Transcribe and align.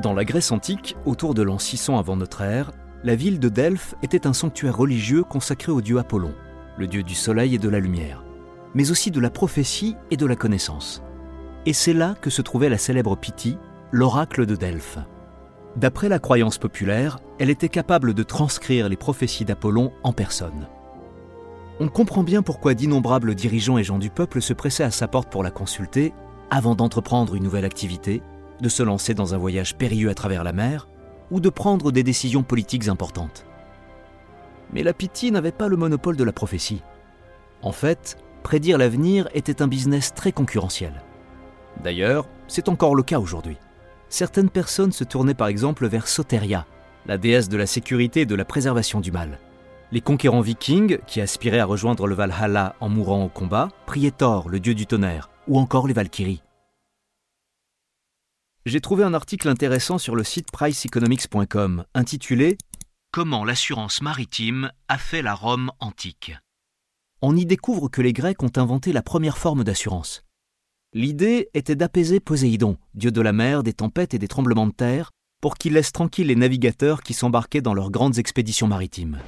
Dans 0.00 0.14
la 0.14 0.24
Grèce 0.24 0.50
antique, 0.50 0.96
autour 1.04 1.34
de 1.34 1.42
l'an 1.42 1.58
600 1.58 1.98
avant 1.98 2.16
notre 2.16 2.40
ère, 2.40 2.70
la 3.04 3.16
ville 3.16 3.38
de 3.38 3.50
Delphes 3.50 3.94
était 4.02 4.26
un 4.26 4.32
sanctuaire 4.32 4.78
religieux 4.78 5.24
consacré 5.24 5.72
au 5.72 5.82
dieu 5.82 5.98
Apollon, 5.98 6.32
le 6.78 6.86
dieu 6.86 7.02
du 7.02 7.14
soleil 7.14 7.54
et 7.54 7.58
de 7.58 7.68
la 7.68 7.80
lumière, 7.80 8.24
mais 8.72 8.90
aussi 8.90 9.10
de 9.10 9.20
la 9.20 9.28
prophétie 9.28 9.96
et 10.10 10.16
de 10.16 10.24
la 10.24 10.36
connaissance. 10.36 11.02
Et 11.66 11.74
c'est 11.74 11.92
là 11.92 12.14
que 12.18 12.30
se 12.30 12.40
trouvait 12.40 12.70
la 12.70 12.78
célèbre 12.78 13.14
Pythie, 13.14 13.58
l'oracle 13.90 14.46
de 14.46 14.56
Delphes. 14.56 14.98
D'après 15.76 16.08
la 16.08 16.18
croyance 16.18 16.56
populaire, 16.56 17.18
elle 17.38 17.50
était 17.50 17.68
capable 17.68 18.14
de 18.14 18.22
transcrire 18.22 18.88
les 18.88 18.96
prophéties 18.96 19.44
d'Apollon 19.44 19.92
en 20.02 20.14
personne. 20.14 20.68
On 21.78 21.88
comprend 21.88 22.22
bien 22.22 22.40
pourquoi 22.40 22.72
d'innombrables 22.72 23.34
dirigeants 23.34 23.76
et 23.76 23.84
gens 23.84 23.98
du 23.98 24.08
peuple 24.08 24.40
se 24.40 24.54
pressaient 24.54 24.82
à 24.82 24.90
sa 24.90 25.08
porte 25.08 25.30
pour 25.30 25.42
la 25.42 25.50
consulter 25.50 26.14
avant 26.50 26.74
d'entreprendre 26.74 27.34
une 27.34 27.44
nouvelle 27.44 27.66
activité 27.66 28.22
de 28.60 28.68
se 28.68 28.82
lancer 28.82 29.14
dans 29.14 29.34
un 29.34 29.38
voyage 29.38 29.76
périlleux 29.76 30.10
à 30.10 30.14
travers 30.14 30.44
la 30.44 30.52
mer 30.52 30.88
ou 31.30 31.40
de 31.40 31.48
prendre 31.48 31.92
des 31.92 32.02
décisions 32.02 32.42
politiques 32.42 32.88
importantes. 32.88 33.46
Mais 34.72 34.82
la 34.82 34.92
Pythie 34.92 35.32
n'avait 35.32 35.52
pas 35.52 35.68
le 35.68 35.76
monopole 35.76 36.16
de 36.16 36.24
la 36.24 36.32
prophétie. 36.32 36.82
En 37.62 37.72
fait, 37.72 38.16
prédire 38.42 38.78
l'avenir 38.78 39.28
était 39.34 39.62
un 39.62 39.68
business 39.68 40.14
très 40.14 40.32
concurrentiel. 40.32 41.02
D'ailleurs, 41.82 42.28
c'est 42.48 42.68
encore 42.68 42.94
le 42.94 43.02
cas 43.02 43.18
aujourd'hui. 43.18 43.58
Certaines 44.08 44.50
personnes 44.50 44.92
se 44.92 45.04
tournaient 45.04 45.34
par 45.34 45.48
exemple 45.48 45.86
vers 45.86 46.08
Soteria, 46.08 46.66
la 47.06 47.18
déesse 47.18 47.48
de 47.48 47.56
la 47.56 47.66
sécurité 47.66 48.22
et 48.22 48.26
de 48.26 48.34
la 48.34 48.44
préservation 48.44 49.00
du 49.00 49.12
mal. 49.12 49.38
Les 49.92 50.00
conquérants 50.00 50.40
vikings, 50.40 50.98
qui 51.06 51.20
aspiraient 51.20 51.58
à 51.58 51.64
rejoindre 51.64 52.06
le 52.06 52.14
Valhalla 52.14 52.76
en 52.80 52.88
mourant 52.88 53.24
au 53.24 53.28
combat, 53.28 53.68
priaient 53.86 54.12
Thor, 54.12 54.48
le 54.48 54.60
dieu 54.60 54.74
du 54.74 54.86
tonnerre, 54.86 55.30
ou 55.48 55.58
encore 55.58 55.88
les 55.88 55.94
Valkyries 55.94 56.42
j'ai 58.66 58.80
trouvé 58.80 59.04
un 59.04 59.14
article 59.14 59.48
intéressant 59.48 59.98
sur 59.98 60.14
le 60.14 60.24
site 60.24 60.50
priceeconomics.com 60.50 61.84
intitulé 61.94 62.58
Comment 63.12 63.44
l'assurance 63.44 64.02
maritime 64.02 64.70
a 64.88 64.98
fait 64.98 65.22
la 65.22 65.34
Rome 65.34 65.72
antique. 65.80 66.32
On 67.22 67.36
y 67.36 67.44
découvre 67.44 67.88
que 67.88 68.02
les 68.02 68.12
Grecs 68.12 68.42
ont 68.42 68.52
inventé 68.56 68.92
la 68.92 69.02
première 69.02 69.38
forme 69.38 69.64
d'assurance. 69.64 70.24
L'idée 70.92 71.48
était 71.54 71.74
d'apaiser 71.74 72.20
Poséidon, 72.20 72.76
dieu 72.94 73.10
de 73.10 73.20
la 73.20 73.32
mer, 73.32 73.62
des 73.62 73.72
tempêtes 73.72 74.14
et 74.14 74.18
des 74.18 74.28
tremblements 74.28 74.66
de 74.66 74.72
terre, 74.72 75.10
pour 75.40 75.56
qu'il 75.56 75.72
laisse 75.72 75.92
tranquilles 75.92 76.28
les 76.28 76.36
navigateurs 76.36 77.02
qui 77.02 77.14
s'embarquaient 77.14 77.62
dans 77.62 77.74
leurs 77.74 77.90
grandes 77.90 78.18
expéditions 78.18 78.68
maritimes. 78.68 79.18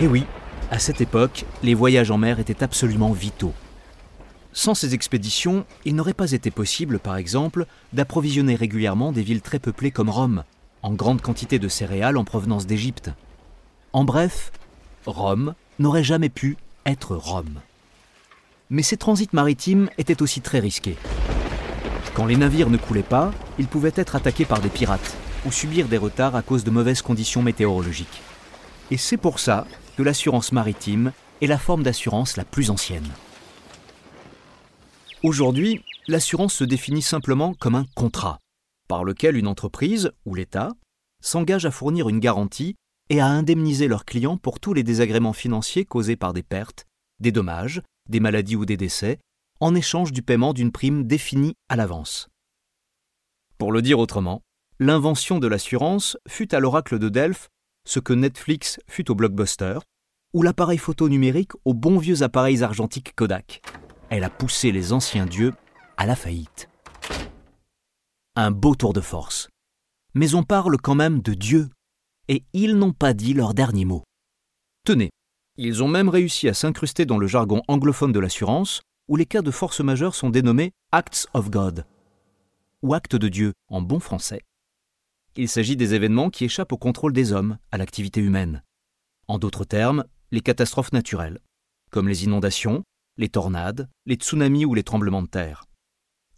Et 0.00 0.06
oui, 0.06 0.24
à 0.70 0.78
cette 0.78 1.00
époque, 1.00 1.46
les 1.62 1.74
voyages 1.74 2.10
en 2.10 2.18
mer 2.18 2.40
étaient 2.40 2.62
absolument 2.62 3.12
vitaux. 3.12 3.54
Sans 4.56 4.74
ces 4.74 4.94
expéditions, 4.94 5.66
il 5.84 5.96
n'aurait 5.96 6.14
pas 6.14 6.30
été 6.30 6.52
possible, 6.52 7.00
par 7.00 7.16
exemple, 7.16 7.66
d'approvisionner 7.92 8.54
régulièrement 8.54 9.10
des 9.10 9.24
villes 9.24 9.42
très 9.42 9.58
peuplées 9.58 9.90
comme 9.90 10.08
Rome, 10.08 10.44
en 10.82 10.92
grande 10.92 11.20
quantité 11.20 11.58
de 11.58 11.66
céréales 11.66 12.16
en 12.16 12.24
provenance 12.24 12.64
d'Égypte. 12.64 13.10
En 13.92 14.04
bref, 14.04 14.52
Rome 15.06 15.54
n'aurait 15.80 16.04
jamais 16.04 16.28
pu 16.28 16.56
être 16.86 17.16
Rome. 17.16 17.60
Mais 18.70 18.82
ces 18.82 18.96
transits 18.96 19.28
maritimes 19.32 19.90
étaient 19.98 20.22
aussi 20.22 20.40
très 20.40 20.60
risqués. 20.60 20.96
Quand 22.14 22.26
les 22.26 22.36
navires 22.36 22.70
ne 22.70 22.76
coulaient 22.76 23.02
pas, 23.02 23.32
ils 23.58 23.66
pouvaient 23.66 23.92
être 23.96 24.14
attaqués 24.14 24.44
par 24.44 24.60
des 24.60 24.68
pirates 24.68 25.16
ou 25.46 25.50
subir 25.50 25.88
des 25.88 25.98
retards 25.98 26.36
à 26.36 26.42
cause 26.42 26.62
de 26.62 26.70
mauvaises 26.70 27.02
conditions 27.02 27.42
météorologiques. 27.42 28.22
Et 28.92 28.98
c'est 28.98 29.16
pour 29.16 29.40
ça 29.40 29.66
que 29.96 30.04
l'assurance 30.04 30.52
maritime 30.52 31.10
est 31.42 31.48
la 31.48 31.58
forme 31.58 31.82
d'assurance 31.82 32.36
la 32.36 32.44
plus 32.44 32.70
ancienne. 32.70 33.10
Aujourd'hui, 35.24 35.80
l'assurance 36.06 36.52
se 36.52 36.64
définit 36.64 37.00
simplement 37.00 37.54
comme 37.54 37.76
un 37.76 37.86
contrat, 37.96 38.40
par 38.88 39.04
lequel 39.04 39.38
une 39.38 39.46
entreprise 39.46 40.12
ou 40.26 40.34
l'État 40.34 40.72
s'engage 41.22 41.64
à 41.64 41.70
fournir 41.70 42.10
une 42.10 42.20
garantie 42.20 42.74
et 43.08 43.20
à 43.20 43.26
indemniser 43.28 43.88
leurs 43.88 44.04
clients 44.04 44.36
pour 44.36 44.60
tous 44.60 44.74
les 44.74 44.82
désagréments 44.82 45.32
financiers 45.32 45.86
causés 45.86 46.16
par 46.16 46.34
des 46.34 46.42
pertes, 46.42 46.84
des 47.20 47.32
dommages, 47.32 47.80
des 48.06 48.20
maladies 48.20 48.54
ou 48.54 48.66
des 48.66 48.76
décès, 48.76 49.18
en 49.60 49.74
échange 49.74 50.12
du 50.12 50.20
paiement 50.20 50.52
d'une 50.52 50.72
prime 50.72 51.06
définie 51.06 51.54
à 51.70 51.76
l'avance. 51.76 52.28
Pour 53.56 53.72
le 53.72 53.80
dire 53.80 54.00
autrement, 54.00 54.42
l'invention 54.78 55.38
de 55.38 55.46
l'assurance 55.46 56.18
fut 56.28 56.54
à 56.54 56.60
l'oracle 56.60 56.98
de 56.98 57.08
Delphes 57.08 57.48
ce 57.86 57.98
que 57.98 58.12
Netflix 58.12 58.78
fut 58.90 59.10
au 59.10 59.14
blockbuster, 59.14 59.78
ou 60.34 60.42
l'appareil 60.42 60.76
photo 60.76 61.08
numérique 61.08 61.52
aux 61.64 61.72
bons 61.72 61.96
vieux 61.96 62.22
appareils 62.22 62.62
argentiques 62.62 63.14
Kodak 63.14 63.62
elle 64.14 64.22
a 64.22 64.30
poussé 64.30 64.70
les 64.70 64.92
anciens 64.92 65.26
dieux 65.26 65.54
à 65.96 66.06
la 66.06 66.14
faillite. 66.14 66.68
Un 68.36 68.52
beau 68.52 68.76
tour 68.76 68.92
de 68.92 69.00
force. 69.00 69.48
Mais 70.14 70.36
on 70.36 70.44
parle 70.44 70.76
quand 70.80 70.94
même 70.94 71.20
de 71.20 71.34
Dieu, 71.34 71.68
et 72.28 72.44
ils 72.52 72.76
n'ont 72.76 72.92
pas 72.92 73.12
dit 73.12 73.34
leur 73.34 73.54
dernier 73.54 73.84
mot. 73.84 74.04
Tenez, 74.84 75.10
ils 75.56 75.82
ont 75.82 75.88
même 75.88 76.08
réussi 76.08 76.48
à 76.48 76.54
s'incruster 76.54 77.06
dans 77.06 77.18
le 77.18 77.26
jargon 77.26 77.62
anglophone 77.66 78.12
de 78.12 78.20
l'assurance, 78.20 78.82
où 79.08 79.16
les 79.16 79.26
cas 79.26 79.42
de 79.42 79.50
force 79.50 79.80
majeure 79.80 80.14
sont 80.14 80.30
dénommés 80.30 80.70
Acts 80.92 81.26
of 81.34 81.50
God, 81.50 81.84
ou 82.82 82.94
actes 82.94 83.16
de 83.16 83.28
Dieu 83.28 83.52
en 83.66 83.82
bon 83.82 83.98
français. 83.98 84.42
Il 85.34 85.48
s'agit 85.48 85.76
des 85.76 85.94
événements 85.94 86.30
qui 86.30 86.44
échappent 86.44 86.72
au 86.72 86.78
contrôle 86.78 87.12
des 87.12 87.32
hommes, 87.32 87.58
à 87.72 87.78
l'activité 87.78 88.20
humaine. 88.20 88.62
En 89.26 89.40
d'autres 89.40 89.64
termes, 89.64 90.04
les 90.30 90.40
catastrophes 90.40 90.92
naturelles, 90.92 91.40
comme 91.90 92.06
les 92.06 92.22
inondations, 92.22 92.84
les 93.16 93.28
tornades, 93.28 93.88
les 94.06 94.16
tsunamis 94.16 94.64
ou 94.64 94.74
les 94.74 94.82
tremblements 94.82 95.22
de 95.22 95.28
terre. 95.28 95.64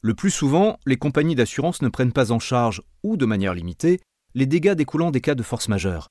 Le 0.01 0.15
plus 0.15 0.31
souvent, 0.31 0.79
les 0.87 0.97
compagnies 0.97 1.35
d'assurance 1.35 1.83
ne 1.83 1.89
prennent 1.89 2.13
pas 2.13 2.33
en 2.33 2.39
charge, 2.39 2.83
ou 3.03 3.17
de 3.17 3.27
manière 3.27 3.55
limitée, 3.55 4.01
les 4.35 4.47
dégâts 4.47 4.75
découlant 4.75 5.11
des 5.11 5.21
cas 5.21 5.35
de 5.35 5.43
force 5.43 5.69
majeure. 5.69 6.09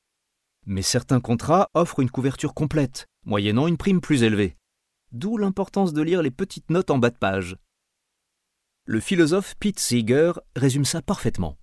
Mais 0.65 0.81
certains 0.81 1.21
contrats 1.21 1.69
offrent 1.73 1.99
une 1.99 2.09
couverture 2.09 2.53
complète, 2.53 3.05
moyennant 3.25 3.67
une 3.67 3.77
prime 3.77 4.01
plus 4.01 4.23
élevée. 4.23 4.57
D'où 5.11 5.37
l'importance 5.37 5.93
de 5.93 6.01
lire 6.01 6.21
les 6.21 6.31
petites 6.31 6.69
notes 6.69 6.89
en 6.89 6.97
bas 6.97 7.11
de 7.11 7.17
page. 7.17 7.55
Le 8.85 8.99
philosophe 8.99 9.55
Pete 9.59 9.79
Seeger 9.79 10.33
résume 10.55 10.85
ça 10.85 11.01
parfaitement. 11.01 11.57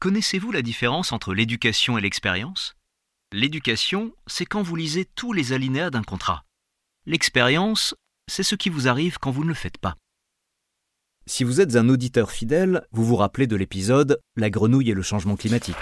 Connaissez-vous 0.00 0.52
la 0.52 0.62
différence 0.62 1.12
entre 1.12 1.34
l'éducation 1.34 1.96
et 1.98 2.00
l'expérience? 2.00 2.74
L'éducation, 3.32 4.12
c'est 4.26 4.46
quand 4.46 4.62
vous 4.62 4.76
lisez 4.76 5.04
tous 5.04 5.32
les 5.32 5.52
alinéas 5.52 5.90
d'un 5.90 6.02
contrat. 6.02 6.44
L'expérience, 7.06 7.94
c'est 8.28 8.42
ce 8.42 8.54
qui 8.54 8.68
vous 8.68 8.86
arrive 8.86 9.18
quand 9.18 9.30
vous 9.30 9.42
ne 9.42 9.48
le 9.48 9.54
faites 9.54 9.78
pas. 9.78 9.96
Si 11.26 11.44
vous 11.44 11.60
êtes 11.60 11.76
un 11.76 11.88
auditeur 11.88 12.30
fidèle, 12.30 12.86
vous 12.92 13.04
vous 13.04 13.16
rappelez 13.16 13.46
de 13.46 13.56
l'épisode 13.56 14.20
La 14.36 14.48
grenouille 14.48 14.90
et 14.90 14.94
le 14.94 15.02
changement 15.02 15.36
climatique. 15.36 15.76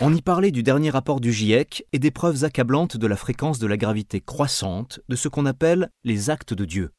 On 0.00 0.14
y 0.14 0.20
parlait 0.20 0.50
du 0.50 0.62
dernier 0.62 0.90
rapport 0.90 1.20
du 1.20 1.32
GIEC 1.32 1.86
et 1.92 1.98
des 1.98 2.10
preuves 2.10 2.44
accablantes 2.44 2.96
de 2.96 3.06
la 3.06 3.16
fréquence 3.16 3.58
de 3.58 3.66
la 3.66 3.76
gravité 3.76 4.20
croissante 4.20 5.00
de 5.08 5.16
ce 5.16 5.28
qu'on 5.28 5.46
appelle 5.46 5.90
les 6.04 6.28
actes 6.28 6.52
de 6.52 6.64
Dieu. 6.64 6.90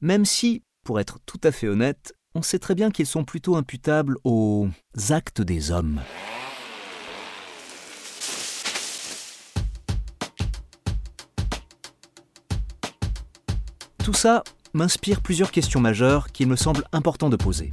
Même 0.00 0.24
si, 0.24 0.62
pour 0.84 0.98
être 0.98 1.18
tout 1.26 1.40
à 1.44 1.52
fait 1.52 1.68
honnête, 1.68 2.12
on 2.34 2.42
sait 2.42 2.58
très 2.58 2.74
bien 2.74 2.90
qu'ils 2.90 3.06
sont 3.06 3.24
plutôt 3.24 3.56
imputables 3.56 4.16
aux 4.24 4.68
actes 5.10 5.42
des 5.42 5.70
hommes. 5.70 6.00
Tout 14.10 14.16
ça 14.16 14.42
m'inspire 14.74 15.20
plusieurs 15.20 15.52
questions 15.52 15.78
majeures 15.78 16.32
qu'il 16.32 16.48
me 16.48 16.56
semble 16.56 16.82
important 16.92 17.28
de 17.28 17.36
poser. 17.36 17.70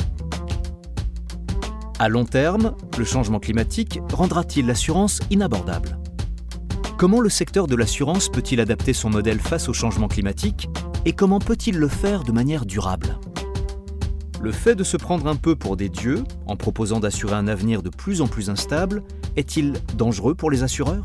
À 1.97 2.09
long 2.09 2.25
terme, 2.25 2.75
le 2.95 3.05
changement 3.05 3.39
climatique 3.39 3.99
rendra-t-il 4.13 4.67
l'assurance 4.67 5.19
inabordable? 5.31 5.97
Comment 6.95 7.21
le 7.21 7.29
secteur 7.29 7.65
de 7.65 7.75
l'assurance 7.75 8.29
peut-il 8.29 8.59
adapter 8.59 8.93
son 8.93 9.09
modèle 9.09 9.39
face 9.39 9.67
au 9.67 9.73
changement 9.73 10.07
climatique? 10.07 10.69
Et 11.05 11.13
comment 11.13 11.39
peut-il 11.39 11.79
le 11.79 11.87
faire 11.87 12.23
de 12.23 12.31
manière 12.31 12.67
durable? 12.67 13.17
Le 14.39 14.51
fait 14.51 14.75
de 14.75 14.83
se 14.83 14.97
prendre 14.97 15.25
un 15.25 15.37
peu 15.37 15.55
pour 15.55 15.75
des 15.75 15.89
dieux, 15.89 16.23
en 16.45 16.55
proposant 16.55 16.99
d'assurer 16.99 17.33
un 17.33 17.47
avenir 17.47 17.81
de 17.81 17.89
plus 17.89 18.21
en 18.21 18.27
plus 18.27 18.51
instable, 18.51 19.01
est-il 19.37 19.73
dangereux 19.95 20.35
pour 20.35 20.51
les 20.51 20.61
assureurs? 20.61 21.03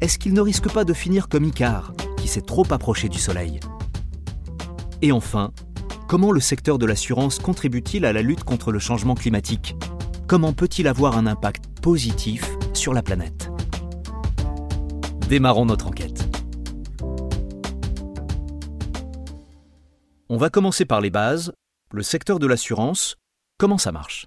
Est-ce 0.00 0.18
qu'il 0.18 0.32
ne 0.32 0.40
risque 0.40 0.72
pas 0.72 0.84
de 0.84 0.94
finir 0.94 1.28
comme 1.28 1.44
Icare, 1.44 1.92
qui 2.16 2.26
s'est 2.26 2.40
trop 2.40 2.64
approché 2.70 3.10
du 3.10 3.18
Soleil? 3.18 3.60
Et 5.02 5.12
enfin, 5.12 5.52
Comment 6.08 6.30
le 6.30 6.38
secteur 6.38 6.78
de 6.78 6.86
l'assurance 6.86 7.40
contribue-t-il 7.40 8.04
à 8.04 8.12
la 8.12 8.22
lutte 8.22 8.44
contre 8.44 8.70
le 8.70 8.78
changement 8.78 9.16
climatique? 9.16 9.74
Comment 10.28 10.52
peut-il 10.52 10.86
avoir 10.86 11.18
un 11.18 11.26
impact 11.26 11.64
positif 11.80 12.48
sur 12.74 12.94
la 12.94 13.02
planète? 13.02 13.50
Démarrons 15.28 15.66
notre 15.66 15.88
enquête. 15.88 16.28
On 20.28 20.36
va 20.36 20.48
commencer 20.48 20.84
par 20.84 21.00
les 21.00 21.10
bases, 21.10 21.52
le 21.90 22.04
secteur 22.04 22.38
de 22.38 22.46
l'assurance, 22.46 23.16
comment 23.58 23.78
ça 23.78 23.90
marche? 23.90 24.26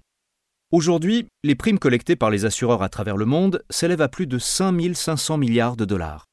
Aujourd'hui, 0.72 1.28
les 1.46 1.56
primes 1.56 1.80
collectées 1.80 2.18
par 2.18 2.30
les 2.30 2.44
assureurs 2.44 2.84
à 2.84 2.90
travers 2.90 3.16
le 3.16 3.26
monde 3.26 3.64
s'élèvent 3.70 4.02
à 4.02 4.10
plus 4.10 4.28
de 4.28 4.38
5500 4.38 5.38
milliards 5.38 5.78
de 5.78 5.86
dollars. 5.86 6.26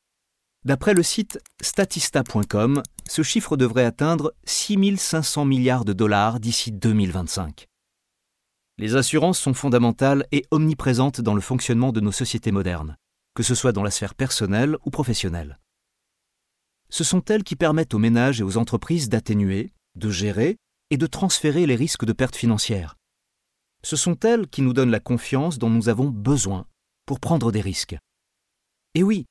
D'après 0.64 0.94
le 0.94 1.04
site 1.04 1.38
statista.com, 1.62 2.82
ce 3.08 3.22
chiffre 3.22 3.56
devrait 3.56 3.84
atteindre 3.84 4.34
6500 4.44 5.44
milliards 5.44 5.84
de 5.84 5.92
dollars 5.92 6.40
d'ici 6.40 6.72
2025. 6.72 7.66
Les 8.78 8.96
assurances 8.96 9.38
sont 9.38 9.54
fondamentales 9.54 10.26
et 10.32 10.44
omniprésentes 10.50 11.20
dans 11.20 11.34
le 11.34 11.40
fonctionnement 11.40 11.92
de 11.92 12.00
nos 12.00 12.12
sociétés 12.12 12.52
modernes, 12.52 12.96
que 13.34 13.42
ce 13.42 13.54
soit 13.54 13.72
dans 13.72 13.82
la 13.82 13.90
sphère 13.90 14.14
personnelle 14.14 14.76
ou 14.84 14.90
professionnelle. 14.90 15.58
Ce 16.88 17.04
sont 17.04 17.24
elles 17.24 17.44
qui 17.44 17.56
permettent 17.56 17.94
aux 17.94 17.98
ménages 17.98 18.40
et 18.40 18.44
aux 18.44 18.58
entreprises 18.58 19.08
d'atténuer, 19.08 19.72
de 19.94 20.10
gérer 20.10 20.56
et 20.90 20.96
de 20.96 21.06
transférer 21.06 21.66
les 21.66 21.76
risques 21.76 22.04
de 22.04 22.12
pertes 22.12 22.36
financières. 22.36 22.96
Ce 23.82 23.96
sont 23.96 24.18
elles 24.20 24.48
qui 24.48 24.62
nous 24.62 24.72
donnent 24.72 24.90
la 24.90 25.00
confiance 25.00 25.58
dont 25.58 25.70
nous 25.70 25.88
avons 25.88 26.08
besoin 26.08 26.66
pour 27.06 27.20
prendre 27.20 27.50
des 27.50 27.60
risques. 27.60 27.96
Et 28.94 29.02
oui, 29.02 29.26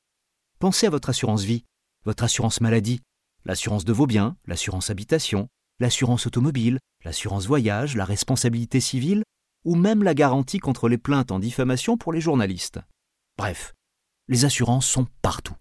Pensez 0.58 0.86
à 0.86 0.90
votre 0.90 1.10
assurance 1.10 1.42
vie, 1.42 1.64
votre 2.06 2.24
assurance 2.24 2.62
maladie, 2.62 3.02
l'assurance 3.46 3.84
de 3.84 3.92
vos 3.92 4.06
biens, 4.06 4.36
l'assurance 4.46 4.90
habitation, 4.90 5.48
l'assurance 5.80 6.26
automobile, 6.26 6.78
l'assurance 7.04 7.46
voyage, 7.46 7.96
la 7.96 8.04
responsabilité 8.04 8.80
civile, 8.80 9.22
ou 9.64 9.74
même 9.74 10.02
la 10.02 10.14
garantie 10.14 10.58
contre 10.58 10.88
les 10.88 10.98
plaintes 10.98 11.32
en 11.32 11.38
diffamation 11.38 11.96
pour 11.96 12.12
les 12.12 12.20
journalistes. 12.20 12.80
Bref, 13.38 13.72
les 14.28 14.44
assurances 14.44 14.86
sont 14.86 15.06
partout. 15.22 15.56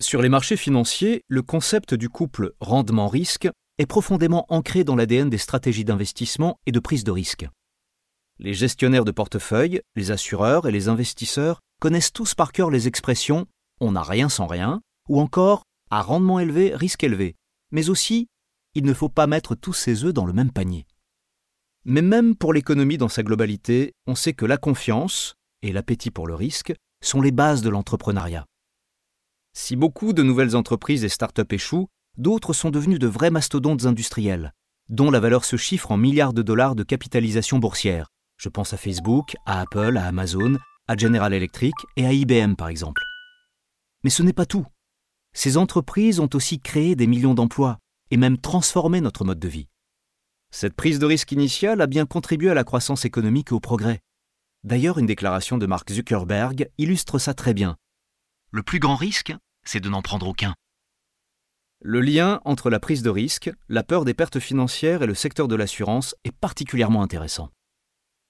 Sur 0.00 0.22
les 0.22 0.28
marchés 0.28 0.56
financiers, 0.56 1.22
le 1.26 1.42
concept 1.42 1.94
du 1.94 2.08
couple 2.08 2.52
rendement-risque 2.60 3.48
est 3.78 3.86
profondément 3.86 4.46
ancré 4.48 4.84
dans 4.84 4.96
l'ADN 4.96 5.30
des 5.30 5.38
stratégies 5.38 5.84
d'investissement 5.84 6.58
et 6.66 6.72
de 6.72 6.80
prise 6.80 7.04
de 7.04 7.10
risque. 7.10 7.48
Les 8.38 8.54
gestionnaires 8.54 9.04
de 9.04 9.10
portefeuille, 9.10 9.80
les 9.96 10.10
assureurs 10.10 10.68
et 10.68 10.72
les 10.72 10.88
investisseurs 10.88 11.60
connaissent 11.80 12.12
tous 12.12 12.34
par 12.34 12.52
cœur 12.52 12.70
les 12.70 12.86
expressions 12.86 13.46
on 13.80 13.92
n'a 13.92 14.02
rien 14.02 14.28
sans 14.28 14.46
rien, 14.46 14.80
ou 15.08 15.20
encore 15.20 15.62
à 15.96 16.02
rendement 16.02 16.38
élevé, 16.38 16.74
risque 16.74 17.04
élevé, 17.04 17.36
mais 17.70 17.88
aussi 17.88 18.28
il 18.74 18.84
ne 18.84 18.92
faut 18.92 19.08
pas 19.08 19.26
mettre 19.26 19.54
tous 19.54 19.72
ses 19.72 20.04
œufs 20.04 20.12
dans 20.12 20.26
le 20.26 20.34
même 20.34 20.52
panier. 20.52 20.86
Mais 21.86 22.02
même 22.02 22.36
pour 22.36 22.52
l'économie 22.52 22.98
dans 22.98 23.08
sa 23.08 23.22
globalité, 23.22 23.94
on 24.06 24.14
sait 24.14 24.34
que 24.34 24.44
la 24.44 24.58
confiance 24.58 25.36
et 25.62 25.72
l'appétit 25.72 26.10
pour 26.10 26.26
le 26.26 26.34
risque 26.34 26.74
sont 27.02 27.22
les 27.22 27.30
bases 27.30 27.62
de 27.62 27.70
l'entrepreneuriat. 27.70 28.44
Si 29.54 29.74
beaucoup 29.74 30.12
de 30.12 30.22
nouvelles 30.22 30.54
entreprises 30.54 31.02
et 31.02 31.08
start-up 31.08 31.50
échouent, 31.50 31.88
d'autres 32.18 32.52
sont 32.52 32.70
devenus 32.70 32.98
de 32.98 33.06
vrais 33.06 33.30
mastodontes 33.30 33.86
industriels, 33.86 34.52
dont 34.90 35.10
la 35.10 35.20
valeur 35.20 35.46
se 35.46 35.56
chiffre 35.56 35.92
en 35.92 35.96
milliards 35.96 36.34
de 36.34 36.42
dollars 36.42 36.74
de 36.74 36.82
capitalisation 36.82 37.58
boursière. 37.58 38.08
Je 38.36 38.50
pense 38.50 38.74
à 38.74 38.76
Facebook, 38.76 39.34
à 39.46 39.62
Apple, 39.62 39.96
à 39.96 40.04
Amazon, 40.04 40.58
à 40.88 40.96
General 40.98 41.32
Electric 41.32 41.74
et 41.96 42.04
à 42.04 42.12
IBM 42.12 42.54
par 42.54 42.68
exemple. 42.68 43.02
Mais 44.04 44.10
ce 44.10 44.22
n'est 44.22 44.34
pas 44.34 44.44
tout. 44.44 44.66
Ces 45.36 45.58
entreprises 45.58 46.18
ont 46.18 46.30
aussi 46.32 46.60
créé 46.60 46.96
des 46.96 47.06
millions 47.06 47.34
d'emplois 47.34 47.78
et 48.10 48.16
même 48.16 48.38
transformé 48.38 49.02
notre 49.02 49.22
mode 49.22 49.38
de 49.38 49.48
vie. 49.48 49.68
Cette 50.50 50.72
prise 50.72 50.98
de 50.98 51.04
risque 51.04 51.30
initiale 51.30 51.82
a 51.82 51.86
bien 51.86 52.06
contribué 52.06 52.48
à 52.48 52.54
la 52.54 52.64
croissance 52.64 53.04
économique 53.04 53.48
et 53.50 53.54
au 53.54 53.60
progrès. 53.60 54.00
D'ailleurs, 54.64 54.96
une 54.96 55.04
déclaration 55.04 55.58
de 55.58 55.66
Mark 55.66 55.92
Zuckerberg 55.92 56.70
illustre 56.78 57.18
ça 57.18 57.34
très 57.34 57.52
bien. 57.52 57.76
Le 58.50 58.62
plus 58.62 58.78
grand 58.78 58.96
risque, 58.96 59.34
c'est 59.62 59.80
de 59.80 59.90
n'en 59.90 60.00
prendre 60.00 60.26
aucun. 60.26 60.54
Le 61.82 62.00
lien 62.00 62.40
entre 62.46 62.70
la 62.70 62.80
prise 62.80 63.02
de 63.02 63.10
risque, 63.10 63.50
la 63.68 63.82
peur 63.82 64.06
des 64.06 64.14
pertes 64.14 64.40
financières 64.40 65.02
et 65.02 65.06
le 65.06 65.14
secteur 65.14 65.48
de 65.48 65.54
l'assurance 65.54 66.14
est 66.24 66.32
particulièrement 66.34 67.02
intéressant. 67.02 67.50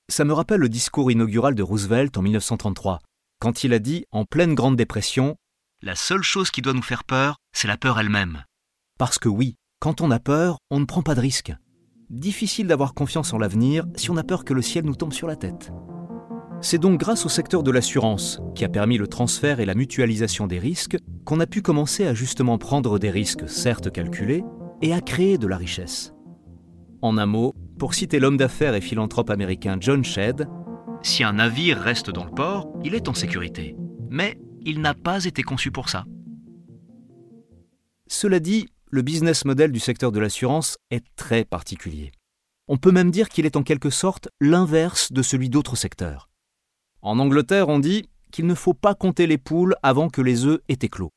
Ça 0.09 0.25
me 0.25 0.33
rappelle 0.33 0.61
le 0.61 0.69
discours 0.69 1.13
inaugural 1.13 1.55
de 1.55 1.63
Roosevelt 1.63 2.19
en 2.19 2.23
1933, 2.23 2.99
quand 3.39 3.63
il 3.63 3.73
a 3.73 3.79
dit, 3.79 4.07
en 4.11 4.25
pleine 4.25 4.57
Grande 4.57 4.77
Dépression, 4.77 5.37
la 5.87 5.95
seule 5.95 6.25
chose 6.25 6.51
qui 6.51 6.63
doit 6.63 6.73
nous 6.73 6.83
faire 6.83 7.05
peur, 7.05 7.37
c'est 7.53 7.69
la 7.69 7.77
peur 7.77 8.01
elle-même. 8.01 8.43
Parce 8.99 9.21
que 9.21 9.29
oui, 9.29 9.55
quand 9.79 10.01
on 10.01 10.11
a 10.11 10.19
peur, 10.19 10.59
on 10.69 10.81
ne 10.81 10.85
prend 10.85 11.03
pas 11.03 11.15
de 11.15 11.21
risque. 11.21 11.55
Difficile 12.11 12.67
d'avoir 12.67 12.93
confiance 12.93 13.33
en 13.33 13.39
l'avenir 13.39 13.85
si 13.95 14.11
on 14.11 14.17
a 14.17 14.25
peur 14.25 14.45
que 14.45 14.53
le 14.53 14.63
ciel 14.63 14.85
nous 14.85 14.97
tombe 14.97 15.13
sur 15.13 15.29
la 15.29 15.37
tête. 15.37 15.71
C'est 16.61 16.79
donc 16.79 16.99
grâce 16.99 17.25
au 17.25 17.29
secteur 17.29 17.63
de 17.63 17.71
l'assurance, 17.71 18.41
qui 18.57 18.65
a 18.65 18.69
permis 18.69 18.99
le 18.99 19.07
transfert 19.07 19.61
et 19.61 19.65
la 19.65 19.77
mutualisation 19.77 20.49
des 20.49 20.59
risques, 20.59 20.97
qu'on 21.25 21.39
a 21.39 21.47
pu 21.47 21.63
commencer 21.63 22.05
à 22.05 22.15
justement 22.15 22.59
prendre 22.59 22.99
des 22.99 23.11
risques 23.11 23.49
certes 23.49 23.93
calculés 23.93 24.43
et 24.83 24.93
à 24.93 25.01
créer 25.01 25.39
de 25.39 25.47
la 25.47 25.57
richesse. 25.57 26.13
En 27.01 27.17
un 27.17 27.27
mot, 27.27 27.55
pour 27.79 27.95
citer 27.95 28.19
l'homme 28.19 28.39
d'affaires 28.39 28.75
et 28.75 28.81
philanthrope 28.81 29.31
américain 29.31 29.77
John 29.79 30.05
Shedd, 30.05 30.49
si 31.03 31.23
un 31.23 31.35
navire 31.35 31.79
reste 31.79 32.11
dans 32.11 32.25
le 32.25 32.33
port, 32.33 32.73
il 32.83 32.97
est 32.97 33.09
en 33.09 33.15
sécurité. 33.15 33.77
Mais 34.11 34.37
il 34.67 34.81
n'a 34.81 34.95
pas 34.95 35.25
été 35.25 35.43
conçu 35.45 35.71
pour 35.71 35.89
ça. 35.89 36.05
Cela 38.09 38.41
dit, 38.41 38.69
le 38.91 39.03
business 39.03 39.45
model 39.45 39.71
du 39.71 39.79
secteur 39.79 40.11
de 40.11 40.19
l'assurance 40.19 40.77
est 40.91 41.05
très 41.15 41.45
particulier. 41.45 42.11
On 42.69 42.77
peut 42.77 42.91
même 42.91 43.13
dire 43.13 43.29
qu'il 43.29 43.47
est 43.47 43.57
en 43.57 43.63
quelque 43.63 43.91
sorte 43.91 44.29
l'inverse 44.41 45.13
de 45.13 45.23
celui 45.23 45.49
d'autres 45.49 45.77
secteurs. 45.77 46.29
En 47.01 47.21
Angleterre, 47.21 47.69
on 47.69 47.79
dit 47.79 48.09
qu'il 48.33 48.47
ne 48.47 48.55
faut 48.55 48.75
pas 48.75 48.97
compter 48.97 49.29
les 49.29 49.39
poules 49.39 49.77
avant 49.85 50.11
que 50.11 50.21
les 50.21 50.45
œufs 50.45 50.61
aient 50.69 50.79
éclos. 50.83 51.13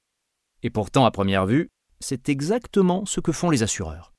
Et 0.61 0.69
pourtant, 0.69 1.05
à 1.05 1.11
première 1.11 1.47
vue, 1.47 1.69
c'est 1.99 2.29
exactement 2.29 3.05
ce 3.07 3.19
que 3.19 3.31
font 3.31 3.49
les 3.49 3.63
assureurs. 3.63 4.13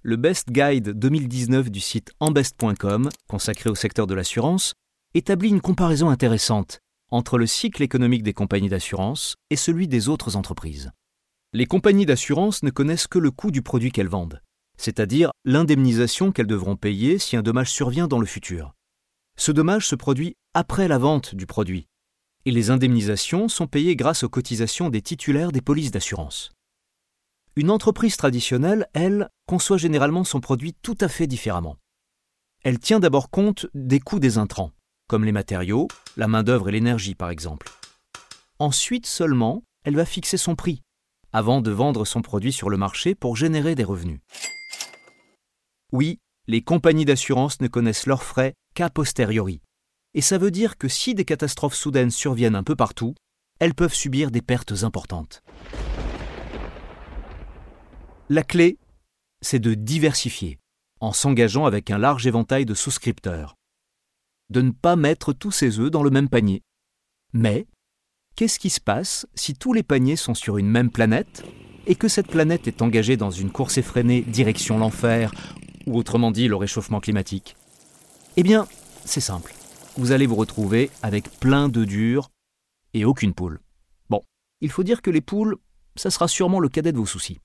Le 0.00 0.16
Best 0.16 0.50
Guide 0.50 0.90
2019 0.92 1.70
du 1.70 1.80
site 1.80 2.12
ambest.com, 2.18 3.10
consacré 3.28 3.68
au 3.68 3.74
secteur 3.74 4.06
de 4.06 4.14
l'assurance, 4.14 4.72
établit 5.12 5.50
une 5.50 5.60
comparaison 5.60 6.08
intéressante 6.08 6.80
entre 7.10 7.38
le 7.38 7.46
cycle 7.46 7.82
économique 7.82 8.22
des 8.22 8.34
compagnies 8.34 8.68
d'assurance 8.68 9.36
et 9.50 9.56
celui 9.56 9.88
des 9.88 10.08
autres 10.08 10.36
entreprises. 10.36 10.90
Les 11.52 11.66
compagnies 11.66 12.06
d'assurance 12.06 12.62
ne 12.62 12.70
connaissent 12.70 13.06
que 13.06 13.18
le 13.18 13.30
coût 13.30 13.50
du 13.50 13.62
produit 13.62 13.90
qu'elles 13.90 14.08
vendent, 14.08 14.42
c'est-à-dire 14.76 15.30
l'indemnisation 15.44 16.32
qu'elles 16.32 16.46
devront 16.46 16.76
payer 16.76 17.18
si 17.18 17.36
un 17.36 17.42
dommage 17.42 17.70
survient 17.70 18.08
dans 18.08 18.20
le 18.20 18.26
futur. 18.26 18.74
Ce 19.36 19.52
dommage 19.52 19.86
se 19.86 19.94
produit 19.94 20.36
après 20.52 20.88
la 20.88 20.98
vente 20.98 21.34
du 21.34 21.46
produit, 21.46 21.86
et 22.44 22.50
les 22.50 22.70
indemnisations 22.70 23.48
sont 23.48 23.66
payées 23.66 23.96
grâce 23.96 24.22
aux 24.24 24.28
cotisations 24.28 24.90
des 24.90 25.02
titulaires 25.02 25.52
des 25.52 25.60
polices 25.60 25.90
d'assurance. 25.90 26.50
Une 27.56 27.70
entreprise 27.70 28.16
traditionnelle, 28.16 28.86
elle, 28.92 29.28
conçoit 29.46 29.78
généralement 29.78 30.24
son 30.24 30.40
produit 30.40 30.74
tout 30.82 30.96
à 31.00 31.08
fait 31.08 31.26
différemment. 31.26 31.76
Elle 32.62 32.78
tient 32.78 33.00
d'abord 33.00 33.30
compte 33.30 33.66
des 33.74 34.00
coûts 34.00 34.20
des 34.20 34.38
intrants, 34.38 34.72
comme 35.08 35.24
les 35.24 35.32
matériaux, 35.32 35.88
la 36.16 36.28
main-d'œuvre 36.28 36.68
et 36.68 36.72
l'énergie 36.72 37.16
par 37.16 37.30
exemple. 37.30 37.68
Ensuite 38.60 39.06
seulement, 39.06 39.64
elle 39.84 39.96
va 39.96 40.04
fixer 40.04 40.36
son 40.36 40.54
prix, 40.54 40.82
avant 41.32 41.60
de 41.60 41.70
vendre 41.70 42.04
son 42.04 42.22
produit 42.22 42.52
sur 42.52 42.70
le 42.70 42.76
marché 42.76 43.14
pour 43.14 43.34
générer 43.34 43.74
des 43.74 43.84
revenus. 43.84 44.20
Oui, 45.92 46.18
les 46.46 46.62
compagnies 46.62 47.04
d'assurance 47.04 47.60
ne 47.60 47.68
connaissent 47.68 48.06
leurs 48.06 48.22
frais 48.22 48.54
qu'a 48.74 48.90
posteriori. 48.90 49.60
Et 50.14 50.20
ça 50.20 50.38
veut 50.38 50.50
dire 50.50 50.78
que 50.78 50.88
si 50.88 51.14
des 51.14 51.24
catastrophes 51.24 51.74
soudaines 51.74 52.10
surviennent 52.10 52.56
un 52.56 52.62
peu 52.62 52.76
partout, 52.76 53.14
elles 53.58 53.74
peuvent 53.74 53.94
subir 53.94 54.30
des 54.30 54.42
pertes 54.42 54.82
importantes. 54.82 55.42
La 58.28 58.42
clé, 58.42 58.78
c'est 59.40 59.58
de 59.58 59.74
diversifier, 59.74 60.58
en 61.00 61.12
s'engageant 61.12 61.64
avec 61.66 61.90
un 61.90 61.98
large 61.98 62.26
éventail 62.26 62.66
de 62.66 62.74
souscripteurs, 62.74 63.54
de 64.50 64.62
ne 64.62 64.70
pas 64.70 64.96
mettre 64.96 65.32
tous 65.32 65.50
ses 65.50 65.78
œufs 65.78 65.90
dans 65.90 66.02
le 66.02 66.10
même 66.10 66.28
panier. 66.28 66.62
Mais, 67.32 67.66
qu'est-ce 68.36 68.58
qui 68.58 68.70
se 68.70 68.80
passe 68.80 69.26
si 69.34 69.54
tous 69.54 69.72
les 69.72 69.82
paniers 69.82 70.16
sont 70.16 70.34
sur 70.34 70.58
une 70.58 70.68
même 70.68 70.90
planète 70.90 71.44
et 71.86 71.94
que 71.94 72.08
cette 72.08 72.28
planète 72.28 72.66
est 72.66 72.82
engagée 72.82 73.16
dans 73.16 73.30
une 73.30 73.50
course 73.50 73.78
effrénée 73.78 74.22
direction 74.22 74.78
l'enfer, 74.78 75.32
ou 75.86 75.96
autrement 75.96 76.30
dit 76.30 76.48
le 76.48 76.56
réchauffement 76.56 77.00
climatique? 77.00 77.56
Eh 78.36 78.42
bien, 78.42 78.66
c'est 79.04 79.20
simple. 79.20 79.54
Vous 79.96 80.12
allez 80.12 80.26
vous 80.26 80.36
retrouver 80.36 80.90
avec 81.02 81.30
plein 81.40 81.68
d'œufs 81.68 81.86
durs 81.86 82.30
et 82.94 83.04
aucune 83.04 83.34
poule. 83.34 83.60
Bon, 84.08 84.22
il 84.60 84.70
faut 84.70 84.84
dire 84.84 85.02
que 85.02 85.10
les 85.10 85.20
poules, 85.20 85.56
ça 85.96 86.10
sera 86.10 86.28
sûrement 86.28 86.60
le 86.60 86.68
cadet 86.68 86.92
de 86.92 86.98
vos 86.98 87.06
soucis. 87.06 87.40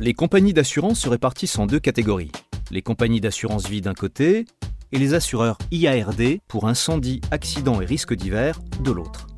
Les 0.00 0.12
compagnies 0.12 0.52
d'assurance 0.52 1.00
se 1.00 1.08
répartissent 1.08 1.58
en 1.58 1.66
deux 1.66 1.78
catégories 1.78 2.32
les 2.74 2.82
compagnies 2.82 3.20
d'assurance 3.20 3.68
vie 3.68 3.80
d'un 3.80 3.94
côté 3.94 4.46
et 4.90 4.98
les 4.98 5.14
assureurs 5.14 5.58
IARD 5.70 6.40
pour 6.48 6.66
incendie, 6.66 7.20
accidents 7.30 7.80
et 7.80 7.84
risques 7.84 8.14
divers 8.14 8.60
de 8.80 8.90
l'autre. 8.90 9.28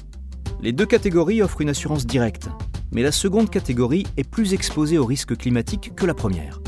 Les 0.62 0.72
deux 0.72 0.86
catégories 0.86 1.42
offrent 1.42 1.60
une 1.60 1.68
assurance 1.68 2.06
directe, 2.06 2.48
mais 2.92 3.02
la 3.02 3.12
seconde 3.12 3.50
catégorie 3.50 4.06
est 4.16 4.26
plus 4.26 4.54
exposée 4.54 4.96
aux 4.96 5.04
risques 5.04 5.36
climatiques 5.36 5.94
que 5.94 6.06
la 6.06 6.14
première. 6.14 6.62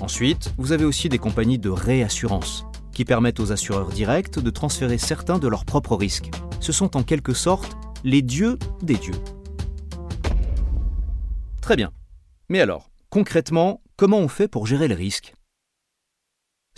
Ensuite, 0.00 0.52
vous 0.58 0.72
avez 0.72 0.84
aussi 0.84 1.08
des 1.08 1.18
compagnies 1.18 1.60
de 1.60 1.70
réassurance, 1.70 2.66
qui 2.92 3.04
permettent 3.04 3.38
aux 3.38 3.52
assureurs 3.52 3.90
directs 3.90 4.40
de 4.40 4.50
transférer 4.50 4.98
certains 4.98 5.38
de 5.38 5.46
leurs 5.46 5.64
propres 5.64 5.94
risques. 5.94 6.32
Ce 6.58 6.72
sont 6.72 6.96
en 6.96 7.04
quelque 7.04 7.32
sorte 7.32 7.76
les 8.02 8.22
dieux 8.22 8.58
des 8.82 8.96
dieux. 8.96 9.20
Très 11.60 11.76
bien. 11.76 11.92
Mais 12.48 12.60
alors, 12.60 12.90
concrètement, 13.08 13.82
comment 13.96 14.18
on 14.18 14.28
fait 14.28 14.48
pour 14.48 14.66
gérer 14.66 14.88
les 14.88 14.96
risques? 14.96 15.35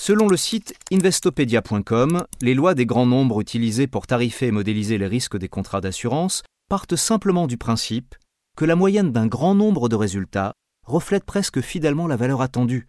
Selon 0.01 0.29
le 0.29 0.37
site 0.37 0.75
investopedia.com, 0.93 2.25
les 2.41 2.55
lois 2.55 2.75
des 2.75 2.87
grands 2.87 3.05
nombres 3.05 3.41
utilisées 3.41 3.89
pour 3.89 4.07
tarifer 4.07 4.47
et 4.47 4.53
modéliser 4.53 4.97
les 4.97 5.09
risques 5.09 5.37
des 5.37 5.49
contrats 5.49 5.81
d'assurance 5.81 6.45
partent 6.71 6.95
simplement 6.95 7.49
du 7.49 7.59
principe 7.59 8.15
que 8.57 8.65
la 8.65 8.77
moyenne 8.77 9.13
d'un 9.13 9.27
grand 9.27 9.57
nombre 9.57 9.89
de 9.89 9.97
résultats 9.97 10.53
reflète 10.87 11.25
presque 11.25 11.61
fidèlement 11.61 12.07
la 12.07 12.17
valeur 12.17 12.43
attendue, 12.43 12.87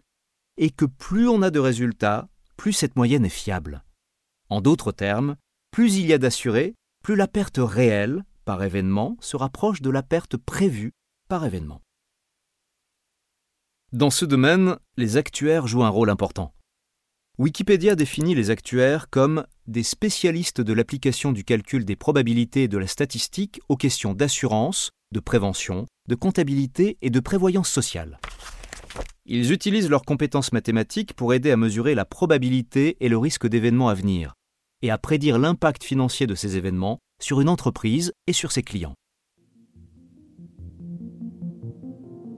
et 0.58 0.70
que 0.70 0.86
plus 0.86 1.28
on 1.28 1.42
a 1.42 1.50
de 1.50 1.60
résultats, 1.60 2.30
plus 2.58 2.74
cette 2.74 2.96
moyenne 2.96 3.26
est 3.26 3.30
fiable. 3.30 3.84
En 4.50 4.62
d'autres 4.62 4.92
termes, 4.92 5.36
plus 5.72 5.98
il 5.98 6.06
y 6.06 6.14
a 6.14 6.20
d'assurés, 6.20 6.76
plus 7.04 7.16
la 7.16 7.28
perte 7.28 7.60
réelle 7.60 8.24
par 8.46 8.64
événement 8.64 9.18
se 9.20 9.36
rapproche 9.36 9.82
de 9.82 9.90
la 9.90 10.04
perte 10.04 10.38
prévue 10.38 10.94
par 11.28 11.44
événement. 11.44 11.82
Dans 13.94 14.12
ce 14.12 14.26
domaine, 14.26 14.78
les 14.96 15.18
actuaires 15.18 15.66
jouent 15.66 15.84
un 15.84 15.90
rôle 15.90 16.12
important. 16.12 16.54
Wikipédia 17.40 17.96
définit 17.96 18.36
les 18.36 18.50
actuaires 18.50 19.10
comme 19.10 19.46
des 19.66 19.82
spécialistes 19.82 20.60
de 20.60 20.74
l'application 20.74 21.32
du 21.32 21.46
calcul 21.46 21.86
des 21.86 21.96
probabilités 21.96 22.64
et 22.64 22.68
de 22.68 22.78
la 22.78 22.86
statistique 22.86 23.62
aux 23.70 23.78
questions 23.78 24.14
d'assurance, 24.14 24.92
de 25.14 25.22
prévention, 25.22 25.86
de 26.10 26.16
comptabilité 26.16 26.98
et 27.02 27.10
de 27.10 27.20
prévoyance 27.22 27.70
sociale. 27.70 28.20
Ils 29.26 29.54
utilisent 29.54 29.90
leurs 29.90 30.04
compétences 30.04 30.52
mathématiques 30.52 31.14
pour 31.14 31.34
aider 31.34 31.50
à 31.50 31.56
mesurer 31.56 31.96
la 31.96 32.04
probabilité 32.04 32.98
et 33.00 33.08
le 33.08 33.18
risque 33.18 33.48
d'événements 33.48 33.88
à 33.88 33.94
venir, 33.94 34.34
et 34.82 34.92
à 34.92 34.98
prédire 34.98 35.40
l'impact 35.40 35.86
financier 35.86 36.28
de 36.28 36.36
ces 36.36 36.58
événements 36.58 37.00
sur 37.22 37.40
une 37.40 37.48
entreprise 37.48 38.12
et 38.28 38.34
sur 38.34 38.52
ses 38.52 38.64
clients. 38.64 38.96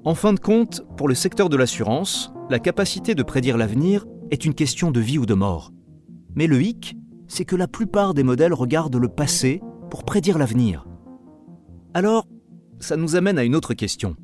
En 0.06 0.14
fin 0.14 0.34
de 0.34 0.40
compte, 0.40 0.84
pour 0.96 1.08
le 1.08 1.16
secteur 1.16 1.50
de 1.50 1.58
l'assurance, 1.58 2.32
la 2.52 2.60
capacité 2.60 3.16
de 3.16 3.24
prédire 3.24 3.58
l'avenir 3.58 4.06
est 4.32 4.46
une 4.46 4.56
question 4.56 4.92
de 4.92 5.00
vie 5.00 5.18
ou 5.18 5.26
de 5.26 5.34
mort. 5.34 5.72
Mais 6.36 6.48
le 6.48 6.62
hic, 6.62 6.96
c'est 7.28 7.46
que 7.46 7.56
la 7.56 7.68
plupart 7.68 8.14
des 8.14 8.24
modèles 8.24 8.54
regardent 8.54 8.96
le 8.96 9.10
passé 9.10 9.62
pour 9.90 10.04
prédire 10.04 10.38
l'avenir. 10.38 10.88
Alors, 11.94 12.28
ça 12.80 12.96
nous 12.98 13.16
amène 13.16 13.38
à 13.38 13.44
une 13.44 13.56
autre 13.56 13.74
question. 13.74 14.16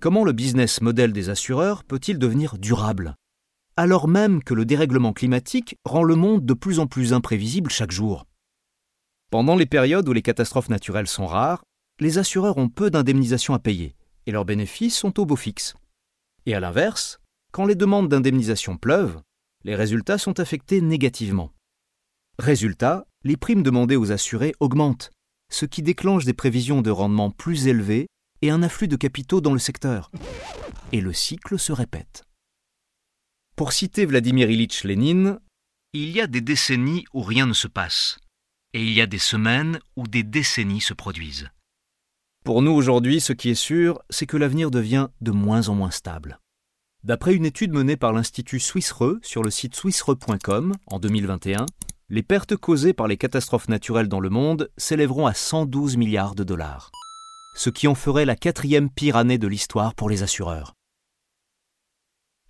Comment 0.00 0.24
le 0.24 0.32
business 0.32 0.80
model 0.80 1.12
des 1.12 1.30
assureurs 1.30 1.84
peut-il 1.84 2.18
devenir 2.18 2.58
durable? 2.58 3.16
Alors 3.76 4.06
même 4.06 4.42
que 4.42 4.52
le 4.52 4.66
dérèglement 4.66 5.14
climatique 5.14 5.76
rend 5.84 6.02
le 6.02 6.14
monde 6.14 6.44
de 6.44 6.54
plus 6.54 6.78
en 6.78 6.86
plus 6.86 7.14
imprévisible 7.14 7.70
chaque 7.70 7.90
jour 7.90 8.26
Pendant 9.30 9.56
les 9.56 9.64
périodes 9.64 10.08
où 10.08 10.12
les 10.12 10.20
catastrophes 10.20 10.68
naturelles 10.68 11.06
sont 11.06 11.26
rares, 11.26 11.62
les 12.00 12.18
assureurs 12.18 12.58
ont 12.58 12.68
peu 12.68 12.90
d'indemnisation 12.90 13.54
à 13.54 13.58
payer 13.58 13.94
et 14.26 14.32
leurs 14.32 14.44
bénéfices 14.44 14.96
sont 14.96 15.18
au 15.18 15.24
beau 15.24 15.36
fixe. 15.36 15.74
Et 16.44 16.54
à 16.54 16.60
l'inverse, 16.60 17.18
quand 17.52 17.66
les 17.66 17.74
demandes 17.74 18.08
d'indemnisation 18.08 18.78
pleuvent, 18.78 19.20
les 19.64 19.76
résultats 19.76 20.18
sont 20.18 20.40
affectés 20.40 20.80
négativement. 20.80 21.52
Résultat, 22.38 23.06
les 23.24 23.36
primes 23.36 23.62
demandées 23.62 23.96
aux 23.96 24.10
assurés 24.10 24.54
augmentent, 24.58 25.10
ce 25.52 25.66
qui 25.66 25.82
déclenche 25.82 26.24
des 26.24 26.32
prévisions 26.32 26.80
de 26.80 26.90
rendement 26.90 27.30
plus 27.30 27.68
élevées 27.68 28.08
et 28.40 28.50
un 28.50 28.62
afflux 28.62 28.88
de 28.88 28.96
capitaux 28.96 29.42
dans 29.42 29.52
le 29.52 29.58
secteur. 29.58 30.10
Et 30.92 31.00
le 31.00 31.12
cycle 31.12 31.58
se 31.58 31.72
répète. 31.72 32.24
Pour 33.54 33.72
citer 33.72 34.06
Vladimir 34.06 34.50
Ilitch 34.50 34.84
Lénine, 34.84 35.38
il 35.92 36.10
y 36.10 36.22
a 36.22 36.26
des 36.26 36.40
décennies 36.40 37.04
où 37.12 37.20
rien 37.20 37.44
ne 37.44 37.52
se 37.52 37.68
passe, 37.68 38.18
et 38.72 38.82
il 38.82 38.92
y 38.92 39.02
a 39.02 39.06
des 39.06 39.18
semaines 39.18 39.78
où 39.96 40.06
des 40.06 40.22
décennies 40.22 40.80
se 40.80 40.94
produisent. 40.94 41.50
Pour 42.44 42.62
nous 42.62 42.72
aujourd'hui, 42.72 43.20
ce 43.20 43.34
qui 43.34 43.50
est 43.50 43.54
sûr, 43.54 44.02
c'est 44.08 44.26
que 44.26 44.38
l'avenir 44.38 44.70
devient 44.70 45.08
de 45.20 45.30
moins 45.30 45.68
en 45.68 45.74
moins 45.74 45.90
stable. 45.90 46.40
D'après 47.04 47.34
une 47.34 47.44
étude 47.44 47.72
menée 47.72 47.96
par 47.96 48.12
l'Institut 48.12 48.60
Swissre 48.60 49.18
sur 49.22 49.42
le 49.42 49.50
site 49.50 49.74
swissre.com 49.74 50.74
en 50.86 51.00
2021, 51.00 51.66
les 52.10 52.22
pertes 52.22 52.54
causées 52.54 52.92
par 52.92 53.08
les 53.08 53.16
catastrophes 53.16 53.68
naturelles 53.68 54.06
dans 54.06 54.20
le 54.20 54.30
monde 54.30 54.70
s'élèveront 54.76 55.26
à 55.26 55.34
112 55.34 55.96
milliards 55.96 56.36
de 56.36 56.44
dollars, 56.44 56.92
ce 57.56 57.70
qui 57.70 57.88
en 57.88 57.96
ferait 57.96 58.24
la 58.24 58.36
quatrième 58.36 58.88
pire 58.88 59.16
année 59.16 59.38
de 59.38 59.48
l'histoire 59.48 59.96
pour 59.96 60.10
les 60.10 60.22
assureurs. 60.22 60.74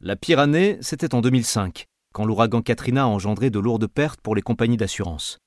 La 0.03 0.17
pire 0.17 0.39
année, 0.39 0.77
c'était 0.83 1.15
en 1.15 1.23
2005, 1.23 1.87
quand 2.13 2.27
l'ouragan 2.27 2.61
Katrina 2.61 3.05
a 3.05 3.07
engendré 3.07 3.49
de 3.49 3.59
lourdes 3.59 3.87
pertes 3.87 4.21
pour 4.21 4.35
les 4.35 4.43
compagnies 4.43 4.77
d'assurance. 4.77 5.39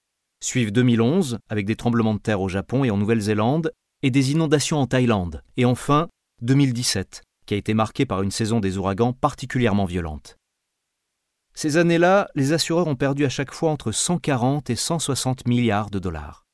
Suivent 0.44 0.72
2011, 0.72 1.38
avec 1.50 1.68
des 1.68 1.76
tremblements 1.76 2.16
de 2.16 2.20
terre 2.20 2.42
au 2.42 2.50
Japon 2.50 2.84
et 2.84 2.90
en 2.90 2.98
Nouvelle-Zélande, 2.98 3.72
et 4.02 4.10
des 4.10 4.32
inondations 4.32 4.80
en 4.80 4.88
Thaïlande. 4.88 5.44
Et 5.58 5.66
enfin, 5.66 6.08
2017, 6.42 7.25
qui 7.46 7.54
a 7.54 7.58
été 7.58 7.74
marqué 7.74 8.06
par 8.06 8.22
une 8.22 8.32
saison 8.32 8.60
des 8.60 8.78
ouragans 8.78 9.14
particulièrement 9.14 9.86
violente. 9.86 10.38
Ces 11.54 11.78
années-là, 11.78 12.30
les 12.36 12.52
assureurs 12.52 12.88
ont 12.88 12.96
perdu 12.96 13.26
à 13.26 13.30
chaque 13.30 13.54
fois 13.54 13.72
entre 13.72 13.92
140 13.92 14.70
et 14.70 14.76
160 14.76 15.48
milliards 15.48 15.90
de 15.90 16.00
dollars. 16.00 16.46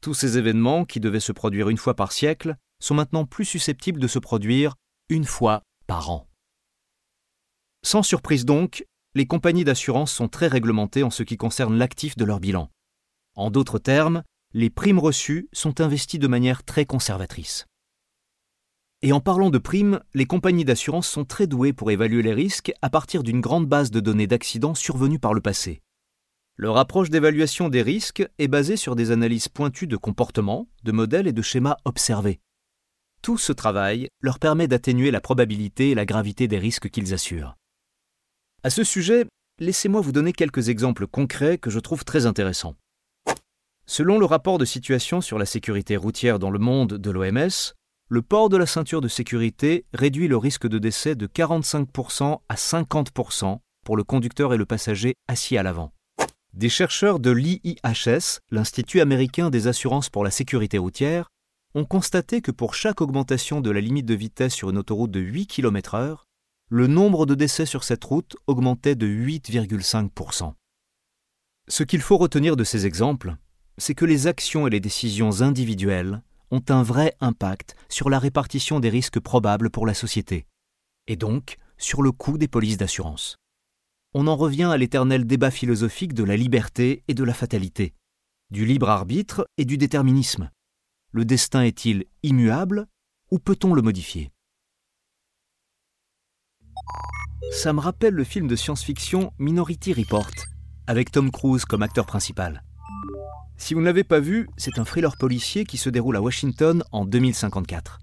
Tous 0.00 0.14
ces 0.14 0.38
événements, 0.38 0.84
qui 0.84 1.00
devaient 1.00 1.20
se 1.20 1.32
produire 1.32 1.68
une 1.68 1.76
fois 1.76 1.94
par 1.94 2.12
siècle, 2.12 2.56
sont 2.80 2.94
maintenant 2.94 3.26
plus 3.26 3.44
susceptibles 3.44 4.00
de 4.00 4.06
se 4.06 4.18
produire 4.18 4.74
une 5.08 5.24
fois 5.24 5.62
par 5.86 6.10
an. 6.10 6.28
Sans 7.84 8.02
surprise 8.02 8.44
donc, 8.44 8.84
les 9.14 9.26
compagnies 9.26 9.64
d'assurance 9.64 10.12
sont 10.12 10.28
très 10.28 10.46
réglementées 10.46 11.02
en 11.02 11.10
ce 11.10 11.22
qui 11.22 11.36
concerne 11.36 11.76
l'actif 11.76 12.16
de 12.16 12.24
leur 12.24 12.40
bilan. 12.40 12.70
En 13.34 13.50
d'autres 13.50 13.78
termes, 13.78 14.22
les 14.54 14.70
primes 14.70 14.98
reçues 14.98 15.48
sont 15.52 15.80
investies 15.80 16.18
de 16.18 16.28
manière 16.28 16.64
très 16.64 16.86
conservatrice. 16.86 17.66
Et 19.02 19.12
en 19.12 19.20
parlant 19.20 19.50
de 19.50 19.58
primes, 19.58 20.00
les 20.12 20.26
compagnies 20.26 20.64
d'assurance 20.64 21.06
sont 21.06 21.24
très 21.24 21.46
douées 21.46 21.72
pour 21.72 21.92
évaluer 21.92 22.22
les 22.22 22.34
risques 22.34 22.72
à 22.82 22.90
partir 22.90 23.22
d'une 23.22 23.40
grande 23.40 23.66
base 23.66 23.92
de 23.92 24.00
données 24.00 24.26
d'accidents 24.26 24.74
survenus 24.74 25.20
par 25.20 25.34
le 25.34 25.40
passé. 25.40 25.82
Leur 26.56 26.76
approche 26.76 27.08
d'évaluation 27.08 27.68
des 27.68 27.82
risques 27.82 28.28
est 28.38 28.48
basée 28.48 28.76
sur 28.76 28.96
des 28.96 29.12
analyses 29.12 29.46
pointues 29.46 29.86
de 29.86 29.96
comportements, 29.96 30.68
de 30.82 30.90
modèles 30.90 31.28
et 31.28 31.32
de 31.32 31.42
schémas 31.42 31.76
observés. 31.84 32.40
Tout 33.22 33.38
ce 33.38 33.52
travail 33.52 34.08
leur 34.20 34.40
permet 34.40 34.66
d'atténuer 34.66 35.12
la 35.12 35.20
probabilité 35.20 35.90
et 35.90 35.94
la 35.94 36.04
gravité 36.04 36.48
des 36.48 36.58
risques 36.58 36.90
qu'ils 36.90 37.14
assurent. 37.14 37.54
À 38.64 38.70
ce 38.70 38.82
sujet, 38.82 39.26
laissez-moi 39.60 40.00
vous 40.00 40.10
donner 40.10 40.32
quelques 40.32 40.70
exemples 40.70 41.06
concrets 41.06 41.58
que 41.58 41.70
je 41.70 41.78
trouve 41.78 42.04
très 42.04 42.26
intéressants. 42.26 42.74
Selon 43.86 44.18
le 44.18 44.26
rapport 44.26 44.58
de 44.58 44.64
situation 44.64 45.20
sur 45.20 45.38
la 45.38 45.46
sécurité 45.46 45.96
routière 45.96 46.40
dans 46.40 46.50
le 46.50 46.58
monde 46.58 46.94
de 46.94 47.10
l'OMS, 47.10 47.74
le 48.10 48.22
port 48.22 48.48
de 48.48 48.56
la 48.56 48.64
ceinture 48.64 49.02
de 49.02 49.08
sécurité 49.08 49.84
réduit 49.92 50.28
le 50.28 50.38
risque 50.38 50.66
de 50.66 50.78
décès 50.78 51.14
de 51.14 51.26
45% 51.26 52.40
à 52.48 52.54
50% 52.54 53.58
pour 53.84 53.96
le 53.98 54.04
conducteur 54.04 54.54
et 54.54 54.56
le 54.56 54.64
passager 54.64 55.14
assis 55.28 55.58
à 55.58 55.62
l'avant. 55.62 55.92
Des 56.54 56.70
chercheurs 56.70 57.20
de 57.20 57.30
l'IIHS, 57.30 58.40
l'Institut 58.50 59.02
américain 59.02 59.50
des 59.50 59.66
assurances 59.66 60.08
pour 60.08 60.24
la 60.24 60.30
sécurité 60.30 60.78
routière, 60.78 61.28
ont 61.74 61.84
constaté 61.84 62.40
que 62.40 62.50
pour 62.50 62.74
chaque 62.74 63.02
augmentation 63.02 63.60
de 63.60 63.70
la 63.70 63.82
limite 63.82 64.06
de 64.06 64.14
vitesse 64.14 64.54
sur 64.54 64.70
une 64.70 64.78
autoroute 64.78 65.10
de 65.10 65.20
8 65.20 65.46
km/h, 65.46 66.16
le 66.70 66.86
nombre 66.86 67.26
de 67.26 67.34
décès 67.34 67.66
sur 67.66 67.84
cette 67.84 68.04
route 68.04 68.36
augmentait 68.46 68.94
de 68.94 69.06
8,5%. 69.06 70.54
Ce 71.68 71.82
qu'il 71.82 72.00
faut 72.00 72.16
retenir 72.16 72.56
de 72.56 72.64
ces 72.64 72.86
exemples, 72.86 73.36
c'est 73.76 73.94
que 73.94 74.06
les 74.06 74.26
actions 74.26 74.66
et 74.66 74.70
les 74.70 74.80
décisions 74.80 75.42
individuelles 75.42 76.22
ont 76.50 76.62
un 76.68 76.82
vrai 76.82 77.14
impact 77.20 77.76
sur 77.88 78.10
la 78.10 78.18
répartition 78.18 78.80
des 78.80 78.88
risques 78.88 79.20
probables 79.20 79.70
pour 79.70 79.86
la 79.86 79.94
société, 79.94 80.46
et 81.06 81.16
donc 81.16 81.56
sur 81.76 82.02
le 82.02 82.12
coût 82.12 82.38
des 82.38 82.48
polices 82.48 82.76
d'assurance. 82.76 83.36
On 84.14 84.26
en 84.26 84.36
revient 84.36 84.64
à 84.64 84.76
l'éternel 84.76 85.26
débat 85.26 85.50
philosophique 85.50 86.14
de 86.14 86.24
la 86.24 86.36
liberté 86.36 87.04
et 87.08 87.14
de 87.14 87.24
la 87.24 87.34
fatalité, 87.34 87.94
du 88.50 88.64
libre 88.64 88.88
arbitre 88.88 89.46
et 89.58 89.64
du 89.64 89.76
déterminisme. 89.76 90.50
Le 91.12 91.24
destin 91.24 91.62
est-il 91.62 92.04
immuable 92.22 92.86
ou 93.30 93.38
peut-on 93.38 93.74
le 93.74 93.82
modifier? 93.82 94.30
Ça 97.52 97.72
me 97.72 97.80
rappelle 97.80 98.14
le 98.14 98.24
film 98.24 98.46
de 98.46 98.56
science-fiction 98.56 99.32
Minority 99.38 99.92
Report, 99.92 100.30
avec 100.86 101.10
Tom 101.10 101.30
Cruise 101.30 101.64
comme 101.64 101.82
acteur 101.82 102.06
principal. 102.06 102.62
Si 103.60 103.74
vous 103.74 103.80
ne 103.80 103.86
l'avez 103.86 104.04
pas 104.04 104.20
vu, 104.20 104.48
c'est 104.56 104.78
un 104.78 104.84
thriller 104.84 105.16
policier 105.16 105.64
qui 105.64 105.78
se 105.78 105.90
déroule 105.90 106.16
à 106.16 106.22
Washington 106.22 106.84
en 106.92 107.04
2054. 107.04 107.98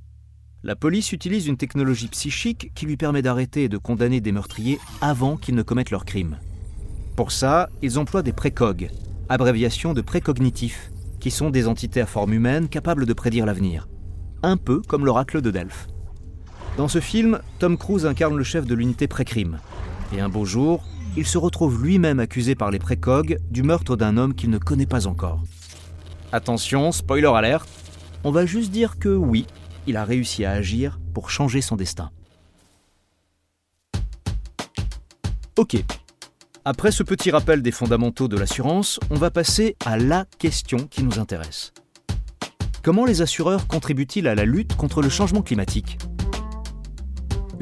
La 0.64 0.76
police 0.76 1.14
utilise 1.14 1.48
une 1.48 1.56
technologie 1.56 2.10
psychique 2.10 2.72
qui 2.76 2.86
lui 2.86 2.98
permet 2.98 3.22
d'arrêter 3.22 3.64
et 3.64 3.70
de 3.70 3.78
condamner 3.78 4.20
des 4.20 4.34
meurtriers 4.34 4.80
avant 5.00 5.38
qu'ils 5.38 5.56
ne 5.56 5.64
commettent 5.64 5.92
leurs 5.92 6.04
crimes. 6.04 6.40
Pour 7.16 7.32
ça, 7.32 7.70
ils 7.82 7.98
emploient 7.98 8.22
des 8.22 8.34
précogs, 8.34 8.90
abréviation 9.30 9.94
de 9.94 10.02
précognitifs, 10.02 10.92
qui 11.22 11.32
sont 11.32 11.50
des 11.50 11.68
entités 11.68 12.02
à 12.02 12.06
forme 12.06 12.34
humaine 12.34 12.68
capables 12.68 13.06
de 13.06 13.14
prédire 13.14 13.46
l'avenir. 13.46 13.88
un 14.44 14.58
peu 14.58 14.82
comme 14.82 15.06
l'oracle 15.06 15.42
de 15.42 15.50
Delphes. 15.50 15.88
Dans 16.78 16.90
ce 16.90 17.00
film, 17.00 17.40
Tom 17.58 17.78
Cruise 17.78 18.06
incarne 18.06 18.38
le 18.38 18.44
chef 18.44 18.68
de 18.68 18.76
l'unité 18.76 19.08
pré-crime. 19.08 19.60
Et 20.16 20.20
un 20.20 20.30
beau 20.30 20.46
jour, 20.46 20.84
il 21.18 21.26
se 21.26 21.38
retrouve 21.38 21.84
lui-même 21.84 22.20
accusé 22.20 22.56
par 22.56 22.72
les 22.72 22.80
précogs 22.80 23.38
du 23.50 23.64
meurtre 23.64 23.96
d'un 23.96 24.18
homme 24.18 24.34
qu'il 24.34 24.50
ne 24.50 24.58
connaît 24.58 24.86
pas 24.86 25.08
encore. 25.08 25.42
Attention, 26.32 26.92
spoiler 26.92 27.32
alert, 27.34 27.68
on 28.24 28.32
va 28.32 28.46
juste 28.46 28.72
dire 28.72 29.00
que 29.00 29.10
oui, 29.10 29.46
il 29.88 29.98
a 29.98 30.04
réussi 30.04 30.46
à 30.46 30.52
agir 30.52 31.00
pour 31.14 31.30
changer 31.30 31.62
son 31.62 31.76
destin. 31.76 32.12
Ok. 35.58 35.78
Après 36.66 36.92
ce 36.92 37.04
petit 37.04 37.32
rappel 37.32 37.62
des 37.62 37.72
fondamentaux 37.72 38.28
de 38.28 38.38
l'assurance, 38.38 39.00
on 39.10 39.16
va 39.16 39.32
passer 39.32 39.78
à 39.86 39.98
la 39.98 40.26
question 40.40 40.88
qui 40.88 41.04
nous 41.04 41.20
intéresse. 41.20 41.72
Comment 42.82 43.06
les 43.06 43.22
assureurs 43.22 43.68
contribuent-ils 43.68 44.28
à 44.28 44.36
la 44.36 44.46
lutte 44.46 44.76
contre 44.76 45.02
le 45.02 45.10
changement 45.10 45.42
climatique? 45.42 45.98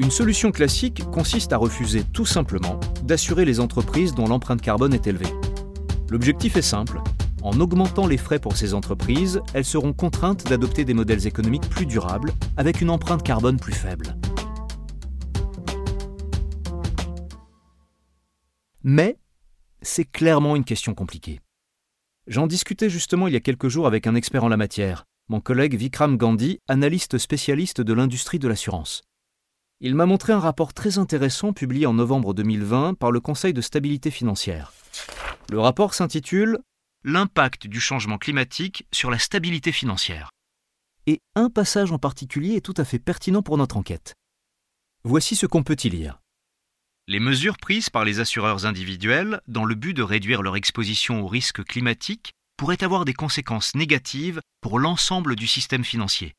Une 0.00 0.10
solution 0.10 0.50
classique 0.50 1.04
consiste 1.12 1.52
à 1.52 1.56
refuser 1.56 2.02
tout 2.02 2.26
simplement 2.26 2.80
d'assurer 3.04 3.44
les 3.44 3.60
entreprises 3.60 4.12
dont 4.12 4.26
l'empreinte 4.26 4.60
carbone 4.60 4.92
est 4.92 5.06
élevée. 5.06 5.32
L'objectif 6.10 6.56
est 6.56 6.62
simple. 6.62 7.00
En 7.42 7.60
augmentant 7.60 8.08
les 8.08 8.16
frais 8.16 8.40
pour 8.40 8.56
ces 8.56 8.74
entreprises, 8.74 9.40
elles 9.52 9.64
seront 9.64 9.92
contraintes 9.92 10.48
d'adopter 10.48 10.84
des 10.84 10.94
modèles 10.94 11.28
économiques 11.28 11.68
plus 11.68 11.86
durables 11.86 12.32
avec 12.56 12.80
une 12.80 12.90
empreinte 12.90 13.22
carbone 13.22 13.60
plus 13.60 13.72
faible. 13.72 14.16
Mais 18.82 19.16
c'est 19.80 20.04
clairement 20.04 20.56
une 20.56 20.64
question 20.64 20.94
compliquée. 20.94 21.40
J'en 22.26 22.48
discutais 22.48 22.90
justement 22.90 23.28
il 23.28 23.34
y 23.34 23.36
a 23.36 23.40
quelques 23.40 23.68
jours 23.68 23.86
avec 23.86 24.08
un 24.08 24.16
expert 24.16 24.42
en 24.42 24.48
la 24.48 24.56
matière, 24.56 25.04
mon 25.28 25.40
collègue 25.40 25.76
Vikram 25.76 26.16
Gandhi, 26.16 26.58
analyste 26.66 27.16
spécialiste 27.18 27.80
de 27.80 27.92
l'industrie 27.92 28.40
de 28.40 28.48
l'assurance. 28.48 29.02
Il 29.86 29.94
m'a 29.94 30.06
montré 30.06 30.32
un 30.32 30.40
rapport 30.40 30.72
très 30.72 30.96
intéressant 30.96 31.52
publié 31.52 31.84
en 31.84 31.92
novembre 31.92 32.32
2020 32.32 32.94
par 32.94 33.12
le 33.12 33.20
Conseil 33.20 33.52
de 33.52 33.60
stabilité 33.60 34.10
financière. 34.10 34.72
Le 35.50 35.60
rapport 35.60 35.92
s'intitule 35.92 36.58
L'impact 37.04 37.66
du 37.66 37.80
changement 37.80 38.16
climatique 38.16 38.86
sur 38.92 39.10
la 39.10 39.18
stabilité 39.18 39.72
financière. 39.72 40.30
Et 41.06 41.20
un 41.34 41.50
passage 41.50 41.92
en 41.92 41.98
particulier 41.98 42.54
est 42.54 42.64
tout 42.64 42.72
à 42.78 42.86
fait 42.86 42.98
pertinent 42.98 43.42
pour 43.42 43.58
notre 43.58 43.76
enquête. 43.76 44.14
Voici 45.04 45.36
ce 45.36 45.44
qu'on 45.44 45.62
peut 45.62 45.76
y 45.84 45.90
lire. 45.90 46.18
Les 47.06 47.20
mesures 47.20 47.58
prises 47.58 47.90
par 47.90 48.06
les 48.06 48.20
assureurs 48.20 48.64
individuels 48.64 49.42
dans 49.48 49.66
le 49.66 49.74
but 49.74 49.92
de 49.92 50.02
réduire 50.02 50.40
leur 50.40 50.56
exposition 50.56 51.20
aux 51.20 51.28
risques 51.28 51.62
climatiques 51.62 52.32
pourraient 52.56 52.82
avoir 52.82 53.04
des 53.04 53.12
conséquences 53.12 53.74
négatives 53.74 54.40
pour 54.62 54.78
l'ensemble 54.78 55.36
du 55.36 55.46
système 55.46 55.84
financier. 55.84 56.32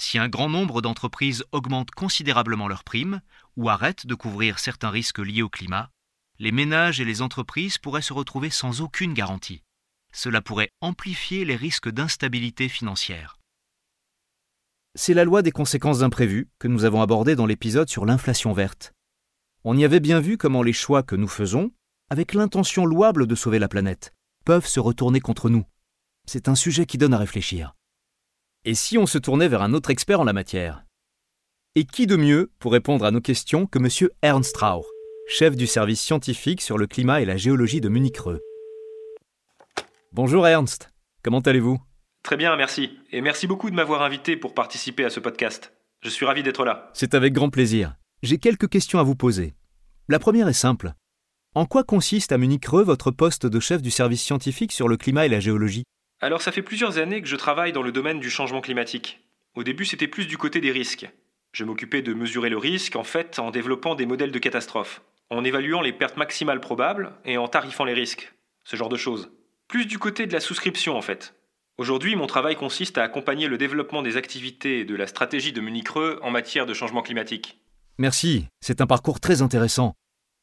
Si 0.00 0.16
un 0.16 0.28
grand 0.28 0.48
nombre 0.48 0.80
d'entreprises 0.80 1.44
augmentent 1.50 1.90
considérablement 1.90 2.68
leurs 2.68 2.84
primes 2.84 3.20
ou 3.56 3.68
arrêtent 3.68 4.06
de 4.06 4.14
couvrir 4.14 4.60
certains 4.60 4.90
risques 4.90 5.18
liés 5.18 5.42
au 5.42 5.48
climat, 5.48 5.90
les 6.38 6.52
ménages 6.52 7.00
et 7.00 7.04
les 7.04 7.20
entreprises 7.20 7.78
pourraient 7.78 8.00
se 8.00 8.12
retrouver 8.12 8.48
sans 8.48 8.80
aucune 8.80 9.12
garantie. 9.12 9.64
Cela 10.12 10.40
pourrait 10.40 10.70
amplifier 10.80 11.44
les 11.44 11.56
risques 11.56 11.90
d'instabilité 11.90 12.68
financière. 12.68 13.40
C'est 14.94 15.14
la 15.14 15.24
loi 15.24 15.42
des 15.42 15.50
conséquences 15.50 16.02
imprévues 16.02 16.48
que 16.60 16.68
nous 16.68 16.84
avons 16.84 17.02
abordée 17.02 17.34
dans 17.34 17.46
l'épisode 17.46 17.88
sur 17.88 18.06
l'inflation 18.06 18.52
verte. 18.52 18.92
On 19.64 19.76
y 19.76 19.84
avait 19.84 19.98
bien 19.98 20.20
vu 20.20 20.38
comment 20.38 20.62
les 20.62 20.72
choix 20.72 21.02
que 21.02 21.16
nous 21.16 21.26
faisons, 21.26 21.72
avec 22.08 22.34
l'intention 22.34 22.86
louable 22.86 23.26
de 23.26 23.34
sauver 23.34 23.58
la 23.58 23.68
planète, 23.68 24.14
peuvent 24.44 24.66
se 24.66 24.78
retourner 24.78 25.18
contre 25.18 25.50
nous. 25.50 25.64
C'est 26.24 26.48
un 26.48 26.54
sujet 26.54 26.86
qui 26.86 26.98
donne 26.98 27.14
à 27.14 27.18
réfléchir. 27.18 27.74
Et 28.68 28.74
si 28.74 28.98
on 28.98 29.06
se 29.06 29.16
tournait 29.16 29.48
vers 29.48 29.62
un 29.62 29.72
autre 29.72 29.88
expert 29.88 30.20
en 30.20 30.24
la 30.24 30.34
matière? 30.34 30.84
Et 31.74 31.84
qui 31.86 32.06
de 32.06 32.16
mieux 32.16 32.50
pour 32.58 32.70
répondre 32.70 33.06
à 33.06 33.10
nos 33.10 33.22
questions 33.22 33.64
que 33.64 33.78
M. 33.78 34.10
Ernst 34.20 34.54
Rauch, 34.58 34.84
chef 35.26 35.56
du 35.56 35.66
service 35.66 36.02
scientifique 36.02 36.60
sur 36.60 36.76
le 36.76 36.86
climat 36.86 37.22
et 37.22 37.24
la 37.24 37.38
géologie 37.38 37.80
de 37.80 37.88
Munich-Reux 37.88 38.42
Bonjour 40.12 40.46
Ernst, 40.46 40.92
comment 41.22 41.40
allez-vous? 41.40 41.78
Très 42.22 42.36
bien, 42.36 42.54
merci. 42.56 42.90
Et 43.10 43.22
merci 43.22 43.46
beaucoup 43.46 43.70
de 43.70 43.74
m'avoir 43.74 44.02
invité 44.02 44.36
pour 44.36 44.52
participer 44.52 45.06
à 45.06 45.08
ce 45.08 45.20
podcast. 45.20 45.72
Je 46.02 46.10
suis 46.10 46.26
ravi 46.26 46.42
d'être 46.42 46.66
là. 46.66 46.90
C'est 46.92 47.14
avec 47.14 47.32
grand 47.32 47.48
plaisir. 47.48 47.94
J'ai 48.22 48.36
quelques 48.36 48.68
questions 48.68 48.98
à 48.98 49.02
vous 49.02 49.16
poser. 49.16 49.54
La 50.08 50.18
première 50.18 50.46
est 50.46 50.52
simple. 50.52 50.92
En 51.54 51.64
quoi 51.64 51.84
consiste 51.84 52.32
à 52.32 52.36
Munich-Reux 52.36 52.84
votre 52.84 53.12
poste 53.12 53.46
de 53.46 53.60
chef 53.60 53.80
du 53.80 53.90
service 53.90 54.22
scientifique 54.22 54.72
sur 54.72 54.88
le 54.88 54.98
climat 54.98 55.24
et 55.24 55.30
la 55.30 55.40
géologie? 55.40 55.84
Alors 56.20 56.42
ça 56.42 56.50
fait 56.50 56.62
plusieurs 56.62 56.98
années 56.98 57.22
que 57.22 57.28
je 57.28 57.36
travaille 57.36 57.72
dans 57.72 57.82
le 57.82 57.92
domaine 57.92 58.18
du 58.18 58.28
changement 58.28 58.60
climatique. 58.60 59.20
Au 59.54 59.62
début 59.62 59.84
c'était 59.84 60.08
plus 60.08 60.26
du 60.26 60.36
côté 60.36 60.60
des 60.60 60.72
risques. 60.72 61.08
Je 61.52 61.64
m'occupais 61.64 62.02
de 62.02 62.12
mesurer 62.12 62.50
le 62.50 62.58
risque 62.58 62.96
en 62.96 63.04
fait 63.04 63.38
en 63.38 63.52
développant 63.52 63.94
des 63.94 64.06
modèles 64.06 64.32
de 64.32 64.38
catastrophe, 64.38 65.02
en 65.30 65.44
évaluant 65.44 65.80
les 65.80 65.92
pertes 65.92 66.16
maximales 66.16 66.60
probables 66.60 67.12
et 67.24 67.38
en 67.38 67.46
tarifant 67.46 67.84
les 67.84 67.94
risques. 67.94 68.34
Ce 68.64 68.74
genre 68.74 68.88
de 68.88 68.96
choses. 68.96 69.30
Plus 69.68 69.86
du 69.86 69.98
côté 69.98 70.26
de 70.26 70.32
la 70.32 70.40
souscription 70.40 70.96
en 70.96 71.02
fait. 71.02 71.34
Aujourd'hui, 71.78 72.16
mon 72.16 72.26
travail 72.26 72.56
consiste 72.56 72.98
à 72.98 73.04
accompagner 73.04 73.46
le 73.46 73.56
développement 73.56 74.02
des 74.02 74.16
activités 74.16 74.80
et 74.80 74.84
de 74.84 74.96
la 74.96 75.06
stratégie 75.06 75.52
de 75.52 75.60
Munich-Reux 75.60 76.18
en 76.22 76.32
matière 76.32 76.66
de 76.66 76.74
changement 76.74 77.02
climatique. 77.02 77.60
Merci, 77.98 78.46
c'est 78.60 78.80
un 78.80 78.86
parcours 78.88 79.20
très 79.20 79.42
intéressant. 79.42 79.94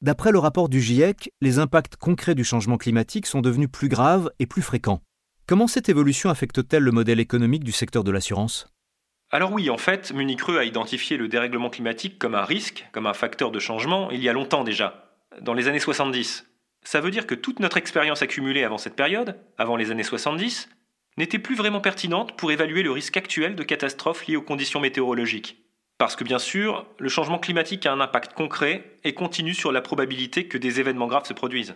D'après 0.01 0.31
le 0.31 0.39
rapport 0.39 0.69
du 0.69 0.81
GIEC, 0.81 1.31
les 1.41 1.59
impacts 1.59 1.97
concrets 1.97 2.35
du 2.35 2.45
changement 2.45 2.77
climatique 2.77 3.25
sont 3.25 3.41
devenus 3.41 3.69
plus 3.69 3.89
graves 3.89 4.31
et 4.39 4.45
plus 4.45 4.61
fréquents. 4.61 5.01
Comment 5.47 5.67
cette 5.67 5.89
évolution 5.89 6.31
affecte-t-elle 6.31 6.81
le 6.81 6.91
modèle 6.91 7.19
économique 7.19 7.63
du 7.63 7.71
secteur 7.71 8.03
de 8.03 8.09
l'assurance? 8.09 8.67
Alors 9.29 9.51
oui, 9.51 9.69
en 9.69 9.77
fait, 9.77 10.11
Munich-Reux 10.11 10.57
a 10.57 10.63
identifié 10.63 11.17
le 11.17 11.27
dérèglement 11.27 11.69
climatique 11.69 12.17
comme 12.17 12.33
un 12.33 12.43
risque, 12.43 12.87
comme 12.91 13.05
un 13.05 13.13
facteur 13.13 13.51
de 13.51 13.59
changement, 13.59 14.09
il 14.09 14.23
y 14.23 14.29
a 14.29 14.33
longtemps 14.33 14.63
déjà, 14.63 15.19
dans 15.41 15.53
les 15.53 15.67
années 15.67 15.77
70. 15.77 16.47
Ça 16.81 16.99
veut 16.99 17.11
dire 17.11 17.27
que 17.27 17.35
toute 17.35 17.59
notre 17.59 17.77
expérience 17.77 18.23
accumulée 18.23 18.63
avant 18.63 18.79
cette 18.79 18.95
période, 18.95 19.39
avant 19.59 19.75
les 19.75 19.91
années 19.91 20.01
70, 20.01 20.67
n'était 21.17 21.37
plus 21.37 21.55
vraiment 21.55 21.79
pertinente 21.79 22.35
pour 22.37 22.51
évaluer 22.51 22.81
le 22.81 22.91
risque 22.91 23.15
actuel 23.15 23.55
de 23.55 23.61
catastrophes 23.61 24.25
liées 24.25 24.37
aux 24.37 24.41
conditions 24.41 24.79
météorologiques. 24.79 25.63
Parce 25.99 26.15
que 26.15 26.23
bien 26.23 26.39
sûr, 26.39 26.87
le 26.97 27.09
changement 27.09 27.37
climatique 27.37 27.85
a 27.85 27.93
un 27.93 28.01
impact 28.01 28.33
concret 28.33 28.97
et 29.03 29.13
continu 29.13 29.53
sur 29.53 29.71
la 29.71 29.81
probabilité 29.81 30.47
que 30.47 30.57
des 30.57 30.79
événements 30.79 31.07
graves 31.07 31.27
se 31.27 31.33
produisent. 31.33 31.75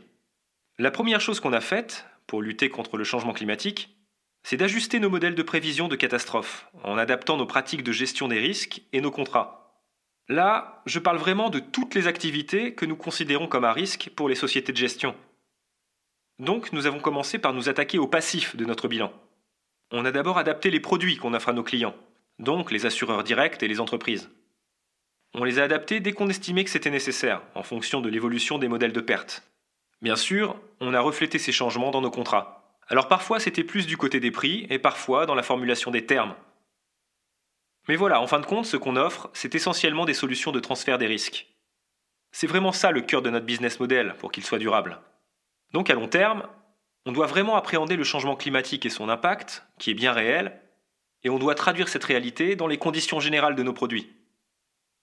La 0.79 0.89
première 0.89 1.21
chose 1.21 1.39
qu'on 1.39 1.53
a 1.53 1.61
faite 1.61 2.07
pour 2.29 2.41
lutter 2.41 2.69
contre 2.69 2.95
le 2.95 3.03
changement 3.03 3.33
climatique, 3.33 3.97
c'est 4.43 4.55
d'ajuster 4.55 5.01
nos 5.01 5.09
modèles 5.09 5.35
de 5.35 5.43
prévision 5.43 5.89
de 5.89 5.97
catastrophes 5.97 6.69
en 6.83 6.97
adaptant 6.97 7.35
nos 7.35 7.45
pratiques 7.45 7.83
de 7.83 7.91
gestion 7.91 8.29
des 8.29 8.39
risques 8.39 8.83
et 8.93 9.01
nos 9.01 9.11
contrats. 9.11 9.83
Là, 10.29 10.81
je 10.85 10.99
parle 10.99 11.17
vraiment 11.17 11.49
de 11.49 11.59
toutes 11.59 11.95
les 11.95 12.07
activités 12.07 12.73
que 12.73 12.85
nous 12.85 12.95
considérons 12.95 13.47
comme 13.47 13.65
à 13.65 13.73
risque 13.73 14.11
pour 14.15 14.29
les 14.29 14.35
sociétés 14.35 14.71
de 14.71 14.77
gestion. 14.77 15.13
Donc, 16.37 16.71
nous 16.71 16.85
avons 16.85 16.99
commencé 16.99 17.37
par 17.37 17.53
nous 17.53 17.67
attaquer 17.67 17.97
au 17.97 18.07
passif 18.07 18.55
de 18.55 18.63
notre 18.63 18.87
bilan. 18.87 19.11
On 19.91 20.05
a 20.05 20.11
d'abord 20.11 20.37
adapté 20.37 20.69
les 20.69 20.79
produits 20.79 21.17
qu'on 21.17 21.33
offre 21.33 21.49
à 21.49 21.53
nos 21.53 21.63
clients 21.63 21.95
donc 22.39 22.71
les 22.71 22.85
assureurs 22.85 23.23
directs 23.23 23.61
et 23.61 23.67
les 23.67 23.79
entreprises. 23.79 24.29
On 25.33 25.43
les 25.43 25.59
a 25.59 25.63
adaptés 25.63 25.99
dès 25.99 26.13
qu'on 26.13 26.29
estimait 26.29 26.63
que 26.63 26.69
c'était 26.69 26.89
nécessaire, 26.89 27.43
en 27.53 27.63
fonction 27.63 28.01
de 28.01 28.09
l'évolution 28.09 28.57
des 28.57 28.67
modèles 28.67 28.93
de 28.93 29.01
perte. 29.01 29.43
Bien 30.01 30.15
sûr, 30.15 30.55
on 30.79 30.93
a 30.93 31.01
reflété 31.01 31.39
ces 31.39 31.51
changements 31.51 31.91
dans 31.91 32.01
nos 32.01 32.11
contrats. 32.11 32.77
Alors 32.87 33.07
parfois 33.07 33.39
c'était 33.39 33.63
plus 33.63 33.85
du 33.85 33.97
côté 33.97 34.19
des 34.19 34.31
prix 34.31 34.65
et 34.69 34.79
parfois 34.79 35.25
dans 35.25 35.35
la 35.35 35.43
formulation 35.43 35.91
des 35.91 36.05
termes. 36.05 36.35
Mais 37.87 37.95
voilà, 37.95 38.21
en 38.21 38.27
fin 38.27 38.39
de 38.39 38.45
compte, 38.45 38.65
ce 38.65 38.77
qu'on 38.77 38.95
offre, 38.95 39.29
c'est 39.33 39.55
essentiellement 39.55 40.05
des 40.05 40.13
solutions 40.13 40.51
de 40.51 40.59
transfert 40.59 40.97
des 40.97 41.07
risques. 41.07 41.47
C'est 42.31 42.47
vraiment 42.47 42.71
ça 42.71 42.91
le 42.91 43.01
cœur 43.01 43.21
de 43.21 43.29
notre 43.29 43.45
business 43.45 43.79
model 43.79 44.15
pour 44.19 44.31
qu'il 44.31 44.45
soit 44.45 44.59
durable. 44.59 44.99
Donc 45.73 45.89
à 45.89 45.95
long 45.95 46.07
terme, 46.07 46.43
on 47.05 47.11
doit 47.11 47.25
vraiment 47.25 47.55
appréhender 47.55 47.95
le 47.95 48.03
changement 48.03 48.35
climatique 48.35 48.85
et 48.85 48.89
son 48.89 49.09
impact, 49.09 49.63
qui 49.79 49.91
est 49.91 49.95
bien 49.95 50.13
réel, 50.13 50.59
et 51.23 51.29
on 51.29 51.39
doit 51.39 51.55
traduire 51.55 51.89
cette 51.89 52.03
réalité 52.03 52.55
dans 52.55 52.67
les 52.67 52.77
conditions 52.77 53.19
générales 53.19 53.55
de 53.55 53.63
nos 53.63 53.73
produits. 53.73 54.15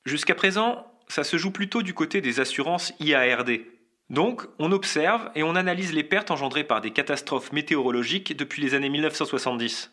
Jusqu'à 0.04 0.34
présent, 0.34 0.86
ça 1.08 1.24
se 1.24 1.36
joue 1.36 1.50
plutôt 1.50 1.82
du 1.82 1.94
côté 1.94 2.20
des 2.20 2.40
assurances 2.40 2.92
IARD. 3.00 3.60
Donc, 4.08 4.46
on 4.58 4.70
observe 4.70 5.30
et 5.34 5.42
on 5.42 5.56
analyse 5.56 5.92
les 5.92 6.04
pertes 6.04 6.30
engendrées 6.30 6.64
par 6.64 6.80
des 6.80 6.92
catastrophes 6.92 7.52
météorologiques 7.52 8.36
depuis 8.36 8.62
les 8.62 8.74
années 8.74 8.88
1970. 8.88 9.92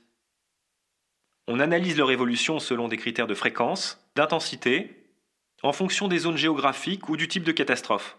On 1.48 1.60
analyse 1.60 1.98
leur 1.98 2.12
évolution 2.12 2.60
selon 2.60 2.88
des 2.88 2.98
critères 2.98 3.28
de 3.28 3.34
fréquence, 3.34 4.00
d'intensité, 4.16 5.10
en 5.64 5.74
fonction 5.74 6.08
des 6.08 6.20
zones 6.20 6.38
géographiques 6.38 7.10
ou 7.10 7.18
du 7.18 7.28
type 7.28 7.44
de 7.44 7.52
catastrophe. 7.52 8.18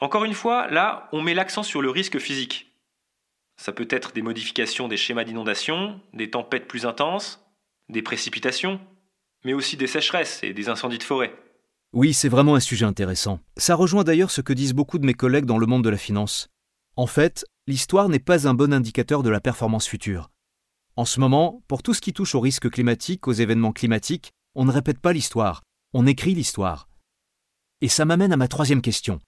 Encore 0.00 0.24
une 0.24 0.34
fois, 0.34 0.68
là, 0.68 1.08
on 1.12 1.22
met 1.22 1.34
l'accent 1.34 1.62
sur 1.62 1.82
le 1.82 1.90
risque 1.90 2.18
physique. 2.18 2.72
Ça 3.56 3.72
peut 3.72 3.88
être 3.90 4.12
des 4.12 4.22
modifications 4.22 4.88
des 4.88 4.96
schémas 4.96 5.24
d'inondation, 5.24 6.00
des 6.12 6.30
tempêtes 6.30 6.68
plus 6.68 6.86
intenses, 6.86 7.44
des 7.88 8.02
précipitations, 8.02 8.80
mais 9.44 9.54
aussi 9.54 9.76
des 9.76 9.86
sécheresses 9.86 10.42
et 10.42 10.52
des 10.52 10.68
incendies 10.68 10.98
de 10.98 11.02
forêt. 11.02 11.34
Oui, 11.94 12.12
c'est 12.12 12.28
vraiment 12.28 12.54
un 12.54 12.60
sujet 12.60 12.84
intéressant. 12.84 13.40
Ça 13.56 13.74
rejoint 13.74 14.04
d'ailleurs 14.04 14.30
ce 14.30 14.42
que 14.42 14.52
disent 14.52 14.74
beaucoup 14.74 14.98
de 14.98 15.06
mes 15.06 15.14
collègues 15.14 15.46
dans 15.46 15.56
le 15.56 15.66
monde 15.66 15.84
de 15.84 15.88
la 15.88 15.96
finance. 15.96 16.48
En 16.96 17.06
fait, 17.06 17.46
l'histoire 17.66 18.10
n'est 18.10 18.18
pas 18.18 18.46
un 18.46 18.52
bon 18.52 18.74
indicateur 18.74 19.22
de 19.22 19.30
la 19.30 19.40
performance 19.40 19.86
future. 19.86 20.28
En 20.96 21.06
ce 21.06 21.18
moment, 21.18 21.62
pour 21.66 21.82
tout 21.82 21.94
ce 21.94 22.02
qui 22.02 22.12
touche 22.12 22.34
aux 22.34 22.40
risques 22.40 22.68
climatiques, 22.68 23.26
aux 23.26 23.32
événements 23.32 23.72
climatiques, 23.72 24.32
on 24.54 24.66
ne 24.66 24.72
répète 24.72 24.98
pas 24.98 25.14
l'histoire, 25.14 25.62
on 25.94 26.06
écrit 26.06 26.34
l'histoire. 26.34 26.88
Et 27.80 27.88
ça 27.88 28.04
m'amène 28.04 28.32
à 28.32 28.36
ma 28.36 28.48
troisième 28.48 28.82
question. 28.82 29.18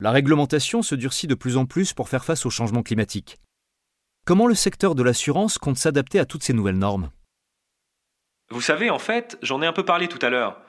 La 0.00 0.10
réglementation 0.10 0.82
se 0.82 0.96
durcit 0.96 1.28
de 1.28 1.34
plus 1.36 1.56
en 1.56 1.66
plus 1.66 1.92
pour 1.92 2.08
faire 2.08 2.24
face 2.24 2.44
au 2.44 2.50
changement 2.50 2.82
climatique. 2.82 3.38
Comment 4.26 4.46
le 4.48 4.54
secteur 4.54 4.96
de 4.96 5.02
l'assurance 5.04 5.58
compte 5.58 5.78
s'adapter 5.78 6.18
à 6.18 6.26
toutes 6.26 6.42
ces 6.42 6.54
nouvelles 6.54 6.78
normes? 6.78 7.10
Vous 8.50 8.62
savez, 8.62 8.90
en 8.90 8.98
fait, 8.98 9.38
j'en 9.42 9.62
ai 9.62 9.66
un 9.66 9.72
peu 9.72 9.84
parlé 9.84 10.08
tout 10.08 10.18
à 10.22 10.30
l'heure, 10.30 10.60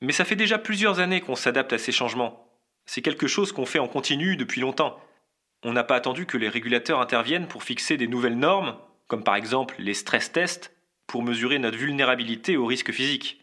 mais 0.00 0.12
ça 0.12 0.24
fait 0.24 0.36
déjà 0.36 0.58
plusieurs 0.58 1.00
années 1.00 1.20
qu'on 1.20 1.36
s'adapte 1.36 1.72
à 1.72 1.78
ces 1.78 1.92
changements. 1.92 2.48
C'est 2.86 3.02
quelque 3.02 3.26
chose 3.26 3.52
qu'on 3.52 3.66
fait 3.66 3.78
en 3.78 3.88
continu 3.88 4.36
depuis 4.36 4.60
longtemps. 4.60 4.98
On 5.62 5.72
n'a 5.72 5.84
pas 5.84 5.96
attendu 5.96 6.24
que 6.24 6.38
les 6.38 6.48
régulateurs 6.48 7.00
interviennent 7.00 7.48
pour 7.48 7.64
fixer 7.64 7.96
des 7.96 8.06
nouvelles 8.06 8.38
normes, 8.38 8.76
comme 9.08 9.24
par 9.24 9.34
exemple 9.36 9.74
les 9.78 9.94
stress 9.94 10.32
tests, 10.32 10.72
pour 11.06 11.22
mesurer 11.22 11.58
notre 11.58 11.78
vulnérabilité 11.78 12.56
aux 12.56 12.66
risques 12.66 12.92
physiques. 12.92 13.40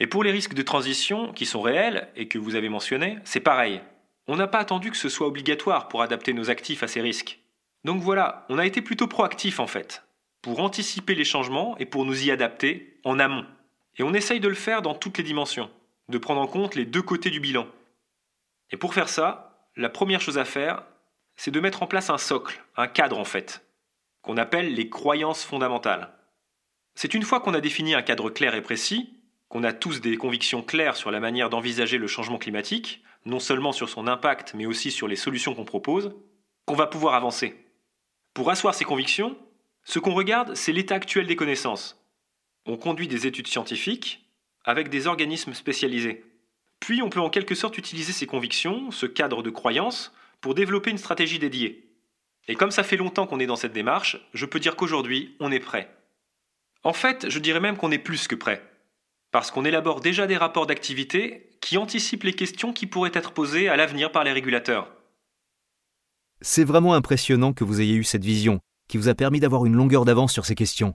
Et 0.00 0.06
pour 0.06 0.24
les 0.24 0.30
risques 0.30 0.54
de 0.54 0.62
transition, 0.62 1.32
qui 1.32 1.46
sont 1.46 1.60
réels 1.60 2.08
et 2.16 2.28
que 2.28 2.38
vous 2.38 2.54
avez 2.54 2.68
mentionnés, 2.68 3.18
c'est 3.24 3.40
pareil. 3.40 3.80
On 4.26 4.36
n'a 4.36 4.46
pas 4.46 4.58
attendu 4.58 4.90
que 4.90 4.96
ce 4.96 5.08
soit 5.08 5.26
obligatoire 5.26 5.88
pour 5.88 6.02
adapter 6.02 6.32
nos 6.32 6.50
actifs 6.50 6.82
à 6.82 6.88
ces 6.88 7.00
risques. 7.00 7.40
Donc 7.84 8.00
voilà, 8.00 8.46
on 8.48 8.58
a 8.58 8.66
été 8.66 8.80
plutôt 8.80 9.06
proactif 9.06 9.60
en 9.60 9.66
fait, 9.66 10.02
pour 10.40 10.60
anticiper 10.60 11.14
les 11.14 11.24
changements 11.24 11.76
et 11.78 11.86
pour 11.86 12.04
nous 12.04 12.24
y 12.24 12.30
adapter 12.30 12.98
en 13.04 13.18
amont. 13.18 13.44
Et 13.96 14.02
on 14.02 14.14
essaye 14.14 14.40
de 14.40 14.48
le 14.48 14.54
faire 14.54 14.82
dans 14.82 14.94
toutes 14.94 15.18
les 15.18 15.24
dimensions, 15.24 15.70
de 16.08 16.18
prendre 16.18 16.40
en 16.40 16.46
compte 16.46 16.74
les 16.74 16.84
deux 16.84 17.02
côtés 17.02 17.30
du 17.30 17.40
bilan. 17.40 17.66
Et 18.70 18.76
pour 18.76 18.94
faire 18.94 19.08
ça, 19.08 19.68
la 19.76 19.88
première 19.88 20.20
chose 20.20 20.38
à 20.38 20.44
faire, 20.44 20.82
c'est 21.36 21.50
de 21.50 21.60
mettre 21.60 21.82
en 21.82 21.86
place 21.86 22.10
un 22.10 22.18
socle, 22.18 22.62
un 22.76 22.86
cadre 22.86 23.18
en 23.18 23.24
fait, 23.24 23.64
qu'on 24.22 24.36
appelle 24.36 24.74
les 24.74 24.88
croyances 24.88 25.44
fondamentales. 25.44 26.12
C'est 26.94 27.14
une 27.14 27.22
fois 27.24 27.40
qu'on 27.40 27.54
a 27.54 27.60
défini 27.60 27.94
un 27.94 28.02
cadre 28.02 28.30
clair 28.30 28.54
et 28.54 28.62
précis, 28.62 29.14
qu'on 29.48 29.64
a 29.64 29.72
tous 29.72 30.00
des 30.00 30.16
convictions 30.16 30.62
claires 30.62 30.96
sur 30.96 31.10
la 31.10 31.20
manière 31.20 31.50
d'envisager 31.50 31.98
le 31.98 32.06
changement 32.06 32.38
climatique, 32.38 33.02
non 33.24 33.40
seulement 33.40 33.72
sur 33.72 33.88
son 33.88 34.06
impact, 34.06 34.54
mais 34.54 34.66
aussi 34.66 34.90
sur 34.90 35.08
les 35.08 35.16
solutions 35.16 35.54
qu'on 35.54 35.64
propose, 35.64 36.14
qu'on 36.66 36.74
va 36.74 36.86
pouvoir 36.86 37.14
avancer. 37.14 37.56
Pour 38.32 38.50
asseoir 38.50 38.74
ces 38.74 38.84
convictions, 38.84 39.36
ce 39.84 39.98
qu'on 39.98 40.14
regarde, 40.14 40.54
c'est 40.54 40.72
l'état 40.72 40.94
actuel 40.94 41.26
des 41.26 41.36
connaissances. 41.36 42.03
On 42.66 42.76
conduit 42.76 43.08
des 43.08 43.26
études 43.26 43.46
scientifiques 43.46 44.24
avec 44.64 44.88
des 44.88 45.06
organismes 45.06 45.54
spécialisés. 45.54 46.24
Puis 46.80 47.02
on 47.02 47.10
peut 47.10 47.20
en 47.20 47.30
quelque 47.30 47.54
sorte 47.54 47.78
utiliser 47.78 48.12
ces 48.12 48.26
convictions, 48.26 48.90
ce 48.90 49.06
cadre 49.06 49.42
de 49.42 49.50
croyances, 49.50 50.12
pour 50.40 50.54
développer 50.54 50.90
une 50.90 50.98
stratégie 50.98 51.38
dédiée. 51.38 51.90
Et 52.48 52.54
comme 52.54 52.70
ça 52.70 52.82
fait 52.82 52.96
longtemps 52.96 53.26
qu'on 53.26 53.40
est 53.40 53.46
dans 53.46 53.56
cette 53.56 53.72
démarche, 53.72 54.18
je 54.34 54.44
peux 54.46 54.60
dire 54.60 54.76
qu'aujourd'hui, 54.76 55.34
on 55.40 55.50
est 55.50 55.60
prêt. 55.60 55.90
En 56.82 56.92
fait, 56.92 57.30
je 57.30 57.38
dirais 57.38 57.60
même 57.60 57.76
qu'on 57.76 57.90
est 57.90 57.98
plus 57.98 58.28
que 58.28 58.34
prêt. 58.34 58.62
Parce 59.30 59.50
qu'on 59.50 59.64
élabore 59.64 60.00
déjà 60.00 60.26
des 60.26 60.36
rapports 60.36 60.66
d'activité 60.66 61.50
qui 61.60 61.78
anticipent 61.78 62.24
les 62.24 62.34
questions 62.34 62.72
qui 62.72 62.86
pourraient 62.86 63.10
être 63.14 63.32
posées 63.32 63.68
à 63.68 63.76
l'avenir 63.76 64.12
par 64.12 64.24
les 64.24 64.32
régulateurs. 64.32 64.92
C'est 66.42 66.64
vraiment 66.64 66.92
impressionnant 66.92 67.54
que 67.54 67.64
vous 67.64 67.80
ayez 67.80 67.94
eu 67.94 68.04
cette 68.04 68.24
vision, 68.24 68.60
qui 68.88 68.98
vous 68.98 69.08
a 69.08 69.14
permis 69.14 69.40
d'avoir 69.40 69.64
une 69.64 69.74
longueur 69.74 70.04
d'avance 70.04 70.32
sur 70.32 70.44
ces 70.44 70.54
questions. 70.54 70.94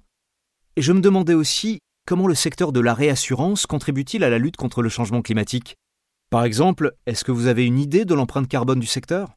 Et 0.79 0.81
je 0.81 0.93
me 0.93 1.01
demandais 1.01 1.33
aussi 1.33 1.79
comment 2.07 2.25
le 2.25 2.33
secteur 2.33 2.71
de 2.71 2.79
la 2.79 2.93
réassurance 2.93 3.65
contribue-t-il 3.65 4.23
à 4.23 4.29
la 4.29 4.37
lutte 4.37 4.55
contre 4.55 4.81
le 4.81 4.87
changement 4.87 5.21
climatique? 5.21 5.75
Par 6.29 6.45
exemple, 6.45 6.93
est-ce 7.05 7.25
que 7.25 7.33
vous 7.33 7.47
avez 7.47 7.65
une 7.65 7.79
idée 7.79 8.05
de 8.05 8.13
l'empreinte 8.13 8.47
carbone 8.47 8.79
du 8.79 8.87
secteur? 8.87 9.33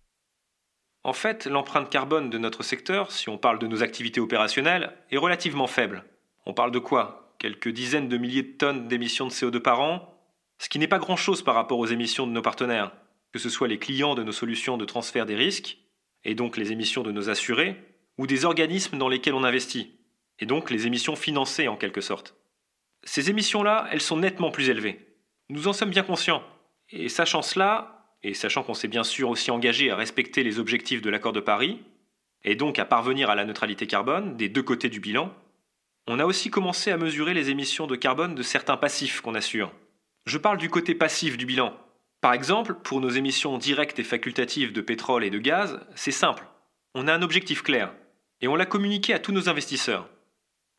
En 1.03 1.13
fait, 1.13 1.47
l'empreinte 1.47 1.91
carbone 1.91 2.31
de 2.31 2.39
notre 2.39 2.63
secteur, 2.63 3.11
si 3.11 3.29
on 3.29 3.39
parle 3.39 3.59
de 3.59 3.67
nos 3.67 3.83
activités 3.83 4.21
opérationnelles, 4.21 4.93
est 5.11 5.17
relativement 5.17 5.67
faible. 5.67 6.05
On 6.47 6.55
parle 6.55 6.71
de 6.71 6.79
quoi? 6.79 7.35
Quelques 7.41 7.71
dizaines 7.71 8.09
de 8.09 8.19
milliers 8.19 8.45
de 8.45 8.57
tonnes 8.57 8.87
d'émissions 8.87 9.27
de 9.27 9.33
CO2 9.33 9.59
par 9.59 9.81
an, 9.81 10.15
ce 10.59 10.69
qui 10.69 10.79
n'est 10.79 10.87
pas 10.87 11.01
grand-chose 11.01 11.43
par 11.43 11.57
rapport 11.57 11.81
aux 11.81 11.87
émissions 11.87 12.29
de 12.29 12.33
nos 12.33 12.43
partenaires, 12.43 12.93
que 13.33 13.41
ce 13.41 13.51
soit 13.51 13.67
les 13.67 13.81
clients 13.81 14.15
de 14.15 14.23
nos 14.23 14.31
solutions 14.31 14.77
de 14.77 14.85
transfert 14.85 15.27
des 15.27 15.35
risques, 15.35 15.79
et 16.23 16.37
donc 16.37 16.57
les 16.57 16.71
émissions 16.71 17.03
de 17.03 17.11
nos 17.11 17.31
assurés, 17.31 17.83
ou 18.17 18.29
des 18.29 18.45
organismes 18.45 18.97
dans 18.97 19.09
lesquels 19.09 19.35
on 19.35 19.43
investit, 19.43 19.99
et 20.43 20.47
donc 20.47 20.71
les 20.71 20.89
émissions 20.89 21.15
financées 21.15 21.69
en 21.69 21.77
quelque 21.77 22.01
sorte. 22.01 22.35
Ces 23.05 23.31
émissions-là, 23.31 23.87
elles 23.93 24.01
sont 24.01 24.17
nettement 24.17 24.51
plus 24.51 24.71
élevées. 24.71 24.99
Nous 25.51 25.69
en 25.69 25.73
sommes 25.73 25.91
bien 25.91 26.03
conscients. 26.03 26.43
Et 26.91 27.09
sachant 27.09 27.43
cela, 27.43 28.09
et 28.25 28.35
sachant 28.35 28.65
qu'on 28.65 28.75
s'est 28.75 28.89
bien 28.89 29.05
sûr 29.05 29.29
aussi 29.29 29.53
engagé 29.53 29.93
à 29.93 29.97
respecter 29.97 30.43
les 30.43 30.59
objectifs 30.59 31.01
de 31.01 31.11
l'accord 31.11 31.33
de 31.33 31.39
Paris, 31.39 31.81
et 32.43 32.57
donc 32.57 32.81
à 32.81 32.85
parvenir 32.85 33.31
à 33.31 33.37
la 33.37 33.45
neutralité 33.45 33.87
carbone 33.87 34.37
des 34.37 34.49
deux 34.49 34.65
côtés 34.65 34.89
du 34.89 34.99
bilan, 34.99 35.33
on 36.09 36.19
a 36.19 36.27
aussi 36.27 36.51
commencé 36.51 36.91
à 36.91 36.97
mesurer 36.97 37.35
les 37.35 37.51
émissions 37.51 37.87
de 37.87 37.95
carbone 37.95 38.35
de 38.35 38.43
certains 38.43 38.77
passifs 38.77 39.21
qu'on 39.21 39.37
assure. 39.37 39.71
Je 40.27 40.39
parle 40.39 40.59
du 40.59 40.69
côté 40.69 40.97
passif 40.97 41.37
du 41.37 41.47
bilan. 41.47 41.73
Par 42.21 42.33
exemple, 42.33 42.75
pour 42.75 43.01
nos 43.01 43.11
émissions 43.11 43.59
directes 43.59 44.01
et 44.01 44.05
facultatives 44.05 44.73
de 44.73 44.81
pétrole 44.81 45.23
et 45.23 45.31
de 45.31 45.39
gaz, 45.39 45.79
c'est 45.95 46.11
simple. 46.11 46.45
On 46.97 47.07
a 47.07 47.15
un 47.15 47.23
objectif 47.23 47.63
clair, 47.63 47.95
et 48.41 48.49
on 48.49 48.57
l'a 48.57 48.67
communiqué 48.67 49.15
à 49.15 49.21
tous 49.21 49.31
nos 49.31 49.49
investisseurs. 49.49 50.09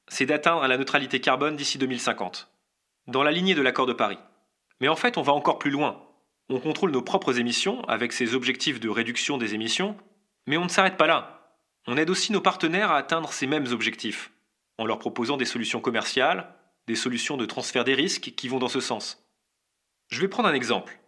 C'est 0.08 0.26
d'atteindre 0.26 0.68
la 0.68 0.78
neutralité 0.78 1.20
carbone 1.20 1.56
d'ici 1.56 1.78
2050, 1.78 2.50
dans 3.08 3.24
la 3.24 3.32
lignée 3.32 3.56
de 3.56 3.62
l'accord 3.62 3.86
de 3.86 3.94
Paris. 3.94 4.20
Mais 4.80 4.88
en 4.88 4.96
fait, 4.96 5.18
on 5.18 5.22
va 5.22 5.34
encore 5.34 5.60
plus 5.60 5.72
loin, 5.72 6.04
on 6.50 6.60
contrôle 6.60 6.92
nos 6.92 7.02
propres 7.02 7.40
émissions 7.40 7.84
avec 7.86 8.12
ces 8.12 8.36
objectifs 8.36 8.80
de 8.80 8.90
réduction 8.90 9.38
des 9.38 9.54
émissions, 9.54 9.96
mais 10.46 10.58
on 10.58 10.66
ne 10.66 10.70
s'arrête 10.70 10.98
pas 10.98 11.08
là. 11.08 11.58
On 11.88 11.98
aide 11.98 12.10
aussi 12.10 12.32
nos 12.32 12.42
partenaires 12.42 12.92
à 12.92 12.98
atteindre 12.98 13.32
ces 13.32 13.48
mêmes 13.48 13.68
objectifs, 13.72 14.32
en 14.78 14.86
leur 14.86 15.00
proposant 15.00 15.38
des 15.38 15.46
solutions 15.46 15.80
commerciales, 15.80 16.54
des 16.88 16.96
solutions 16.96 17.38
de 17.38 17.46
transfert 17.46 17.86
des 17.86 17.94
risques 17.94 18.34
qui 18.36 18.50
vont 18.50 18.60
dans 18.60 18.68
ce 18.68 18.82
sens. 18.82 19.26
Je 20.10 20.20
vais 20.20 20.28
prendre 20.28 20.50
un 20.50 20.54
exemple. 20.54 21.00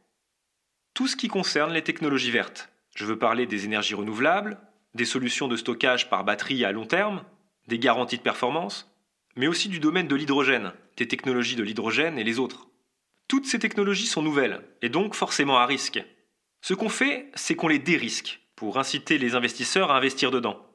Tout 0.93 1.07
ce 1.07 1.17
qui 1.17 1.27
concerne 1.27 1.73
les 1.73 1.83
technologies 1.83 2.31
vertes. 2.31 2.69
Je 2.95 3.05
veux 3.05 3.19
parler 3.19 3.45
des 3.45 3.65
énergies 3.65 3.95
renouvelables, 3.95 4.57
des 4.93 5.05
solutions 5.05 5.49
de 5.49 5.57
stockage 5.57 6.09
par 6.09 6.23
batterie 6.23 6.63
à 6.63 6.71
long 6.71 6.85
terme, 6.85 7.23
des 7.67 7.79
garanties 7.79 8.17
de 8.17 8.21
performance, 8.21 8.91
mais 9.35 9.47
aussi 9.47 9.69
du 9.69 9.79
domaine 9.79 10.07
de 10.07 10.15
l'hydrogène, 10.15 10.73
des 10.97 11.07
technologies 11.07 11.55
de 11.55 11.63
l'hydrogène 11.63 12.17
et 12.17 12.23
les 12.23 12.39
autres. 12.39 12.67
Toutes 13.27 13.45
ces 13.45 13.59
technologies 13.59 14.07
sont 14.07 14.21
nouvelles, 14.21 14.61
et 14.81 14.89
donc 14.89 15.15
forcément 15.15 15.57
à 15.57 15.65
risque. 15.65 16.03
Ce 16.61 16.73
qu'on 16.73 16.89
fait, 16.89 17.31
c'est 17.35 17.55
qu'on 17.55 17.67
les 17.67 17.79
dérisque, 17.79 18.41
pour 18.55 18.77
inciter 18.77 19.17
les 19.17 19.35
investisseurs 19.35 19.91
à 19.91 19.97
investir 19.97 20.31
dedans. 20.31 20.65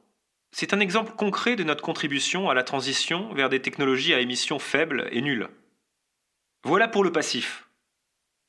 C'est 0.51 0.73
un 0.73 0.79
exemple 0.79 1.13
concret 1.15 1.55
de 1.55 1.63
notre 1.63 1.83
contribution 1.83 2.49
à 2.49 2.53
la 2.53 2.63
transition 2.63 3.33
vers 3.33 3.49
des 3.49 3.61
technologies 3.61 4.13
à 4.13 4.19
émissions 4.19 4.59
faibles 4.59 5.07
et 5.11 5.21
nulles. 5.21 5.49
Voilà 6.63 6.87
pour 6.87 7.03
le 7.03 7.11
passif. 7.11 7.67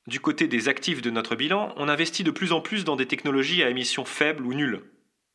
Du 0.09 0.19
côté 0.19 0.49
des 0.49 0.69
actifs 0.69 1.01
de 1.01 1.11
notre 1.11 1.37
bilan, 1.37 1.73
on 1.77 1.89
investit 1.89 2.25
de 2.25 2.33
plus 2.33 2.53
en 2.53 2.61
plus 2.61 2.85
dans 2.85 2.97
des 2.97 3.07
technologies 3.07 3.63
à 3.63 3.71
émissions 3.71 4.05
faibles 4.05 4.45
ou 4.45 4.53
nulles. 4.53 4.83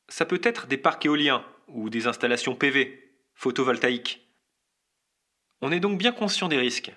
Ça 0.09 0.25
peut 0.25 0.41
être 0.43 0.67
des 0.67 0.77
parcs 0.77 1.05
éoliens 1.05 1.45
ou 1.67 1.89
des 1.89 2.07
installations 2.07 2.55
PV, 2.55 3.13
photovoltaïques. 3.33 4.27
On 5.61 5.71
est 5.71 5.79
donc 5.79 5.97
bien 5.97 6.11
conscient 6.11 6.47
des 6.47 6.57
risques, 6.57 6.93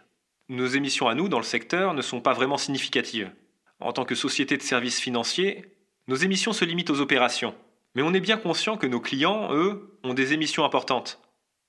nos 0.51 0.67
émissions 0.67 1.07
à 1.07 1.15
nous 1.15 1.29
dans 1.29 1.39
le 1.39 1.45
secteur 1.45 1.95
ne 1.95 2.03
sont 2.03 2.21
pas 2.21 2.33
vraiment 2.33 2.59
significatives. 2.59 3.31
En 3.79 3.93
tant 3.93 4.05
que 4.05 4.17
société 4.17 4.57
de 4.57 4.63
services 4.63 4.99
financiers, 4.99 5.77
nos 6.09 6.17
émissions 6.17 6.53
se 6.53 6.65
limitent 6.65 6.91
aux 6.91 7.01
opérations. 7.01 7.55
Mais 7.95 8.03
on 8.03 8.13
est 8.13 8.21
bien 8.21 8.37
conscient 8.37 8.77
que 8.77 8.89
nos 8.89 8.99
clients, 8.99 9.55
eux, 9.55 9.97
ont 10.03 10.13
des 10.13 10.33
émissions 10.33 10.65
importantes. 10.65 11.21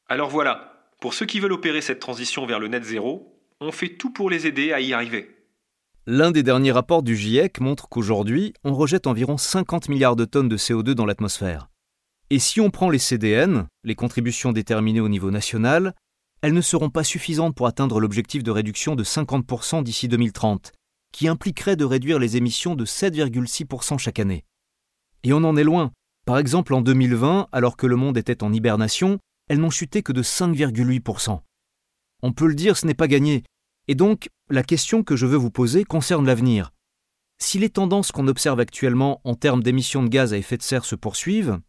Alors 0.07 0.29
voilà, 0.29 0.89
pour 0.99 1.13
ceux 1.13 1.27
qui 1.27 1.39
veulent 1.39 1.53
opérer 1.53 1.81
cette 1.81 1.99
transition 1.99 2.47
vers 2.47 2.59
le 2.59 2.69
net 2.69 2.83
zéro, 2.83 3.39
on 3.59 3.71
fait 3.71 3.89
tout 3.89 4.09
pour 4.09 4.31
les 4.31 4.47
aider 4.47 4.73
à 4.73 4.81
y 4.81 4.93
arriver. 4.93 5.29
L'un 6.07 6.31
des 6.31 6.41
derniers 6.41 6.71
rapports 6.71 7.03
du 7.03 7.15
GIEC 7.15 7.59
montre 7.59 7.87
qu'aujourd'hui, 7.87 8.51
on 8.63 8.73
rejette 8.73 9.05
environ 9.05 9.37
50 9.37 9.89
milliards 9.89 10.15
de 10.15 10.25
tonnes 10.25 10.49
de 10.49 10.57
CO2 10.57 10.93
dans 10.93 11.05
l'atmosphère. 11.05 11.70
Et 12.33 12.39
si 12.39 12.61
on 12.61 12.69
prend 12.69 12.89
les 12.89 12.97
CDN, 12.97 13.67
les 13.83 13.93
contributions 13.93 14.53
déterminées 14.53 15.01
au 15.01 15.09
niveau 15.09 15.31
national, 15.31 15.93
elles 16.41 16.53
ne 16.53 16.61
seront 16.61 16.89
pas 16.89 17.03
suffisantes 17.03 17.53
pour 17.53 17.67
atteindre 17.67 17.99
l'objectif 17.99 18.41
de 18.41 18.51
réduction 18.51 18.95
de 18.95 19.03
50% 19.03 19.83
d'ici 19.83 20.07
2030, 20.07 20.71
qui 21.11 21.27
impliquerait 21.27 21.75
de 21.75 21.83
réduire 21.83 22.19
les 22.19 22.37
émissions 22.37 22.75
de 22.75 22.85
7,6% 22.85 23.97
chaque 23.97 24.19
année. 24.19 24.45
Et 25.23 25.33
on 25.33 25.43
en 25.43 25.57
est 25.57 25.65
loin. 25.65 25.91
Par 26.25 26.37
exemple, 26.37 26.73
en 26.73 26.79
2020, 26.79 27.49
alors 27.51 27.75
que 27.75 27.85
le 27.85 27.97
monde 27.97 28.15
était 28.15 28.43
en 28.43 28.53
hibernation, 28.53 29.19
elles 29.49 29.59
n'ont 29.59 29.69
chuté 29.69 30.01
que 30.01 30.13
de 30.13 30.23
5,8%. 30.23 31.41
On 32.23 32.31
peut 32.31 32.47
le 32.47 32.55
dire, 32.55 32.77
ce 32.77 32.87
n'est 32.87 32.93
pas 32.93 33.09
gagné. 33.09 33.43
Et 33.89 33.95
donc, 33.95 34.29
la 34.49 34.63
question 34.63 35.03
que 35.03 35.17
je 35.17 35.25
veux 35.25 35.35
vous 35.35 35.51
poser 35.51 35.83
concerne 35.83 36.25
l'avenir. 36.25 36.71
Si 37.39 37.59
les 37.59 37.69
tendances 37.69 38.13
qu'on 38.13 38.29
observe 38.29 38.61
actuellement 38.61 39.19
en 39.25 39.35
termes 39.35 39.63
d'émissions 39.63 40.01
de 40.01 40.07
gaz 40.07 40.31
à 40.31 40.37
effet 40.37 40.55
de 40.55 40.63
serre 40.63 40.85
se 40.85 40.95
poursuivent, 40.95 41.59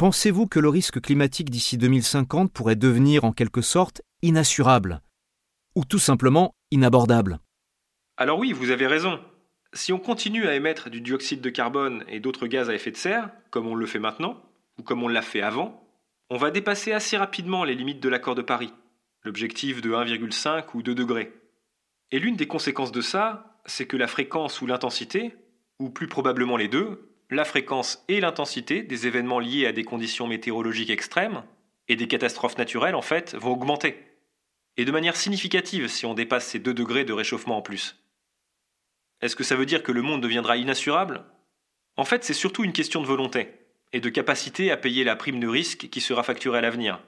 Pensez-vous 0.00 0.46
que 0.46 0.58
le 0.58 0.70
risque 0.70 0.98
climatique 0.98 1.50
d'ici 1.50 1.76
2050 1.76 2.50
pourrait 2.50 2.74
devenir 2.74 3.24
en 3.24 3.32
quelque 3.32 3.60
sorte 3.60 4.00
inassurable 4.22 5.02
Ou 5.76 5.84
tout 5.84 5.98
simplement 5.98 6.54
inabordable? 6.70 7.38
Alors 8.16 8.38
oui, 8.38 8.54
vous 8.54 8.70
avez 8.70 8.86
raison. 8.86 9.20
Si 9.74 9.92
on 9.92 9.98
continue 9.98 10.46
à 10.46 10.54
émettre 10.54 10.88
du 10.88 11.02
dioxyde 11.02 11.42
de 11.42 11.50
carbone 11.50 12.02
et 12.08 12.18
d'autres 12.18 12.46
gaz 12.46 12.70
à 12.70 12.74
effet 12.74 12.92
de 12.92 12.96
serre, 12.96 13.28
comme 13.50 13.66
on 13.66 13.74
le 13.74 13.84
fait 13.84 13.98
maintenant, 13.98 14.42
ou 14.78 14.82
comme 14.82 15.02
on 15.02 15.08
l'a 15.08 15.20
fait 15.20 15.42
avant, 15.42 15.86
on 16.30 16.38
va 16.38 16.50
dépasser 16.50 16.92
assez 16.92 17.18
rapidement 17.18 17.62
les 17.64 17.74
limites 17.74 18.00
de 18.00 18.08
l'accord 18.08 18.34
de 18.34 18.40
Paris, 18.40 18.72
l'objectif 19.22 19.82
de 19.82 19.90
1,5 19.90 20.64
ou 20.72 20.82
2 20.82 20.94
degrés. 20.94 21.30
Et 22.10 22.18
l'une 22.18 22.36
des 22.36 22.48
conséquences 22.48 22.90
de 22.90 23.02
ça, 23.02 23.60
c'est 23.66 23.86
que 23.86 23.98
la 23.98 24.06
fréquence 24.06 24.62
ou 24.62 24.66
l'intensité, 24.66 25.36
ou 25.78 25.90
plus 25.90 26.08
probablement 26.08 26.56
les 26.56 26.68
deux, 26.68 27.09
la 27.30 27.44
fréquence 27.44 28.04
et 28.08 28.20
l'intensité 28.20 28.82
des 28.82 29.06
événements 29.06 29.38
liés 29.38 29.66
à 29.66 29.72
des 29.72 29.84
conditions 29.84 30.26
météorologiques 30.26 30.90
extrêmes 30.90 31.42
et 31.88 31.96
des 31.96 32.08
catastrophes 32.08 32.58
naturelles, 32.58 32.94
en 32.94 33.02
fait, 33.02 33.34
vont 33.34 33.52
augmenter. 33.52 33.96
Et 34.76 34.84
de 34.84 34.92
manière 34.92 35.16
significative 35.16 35.88
si 35.88 36.06
on 36.06 36.14
dépasse 36.14 36.46
ces 36.46 36.58
2 36.58 36.74
degrés 36.74 37.04
de 37.04 37.12
réchauffement 37.12 37.58
en 37.58 37.62
plus. 37.62 37.96
Est-ce 39.20 39.36
que 39.36 39.44
ça 39.44 39.56
veut 39.56 39.66
dire 39.66 39.82
que 39.82 39.92
le 39.92 40.02
monde 40.02 40.22
deviendra 40.22 40.56
inassurable? 40.56 41.24
En 41.96 42.04
fait, 42.04 42.24
c'est 42.24 42.32
surtout 42.32 42.64
une 42.64 42.72
question 42.72 43.02
de 43.02 43.06
volonté 43.06 43.48
et 43.92 44.00
de 44.00 44.08
capacité 44.08 44.70
à 44.70 44.76
payer 44.76 45.04
la 45.04 45.16
prime 45.16 45.40
de 45.40 45.48
risque 45.48 45.88
qui 45.90 46.00
sera 46.00 46.22
facturée 46.22 46.58
à 46.58 46.62
l'avenir. 46.62 47.02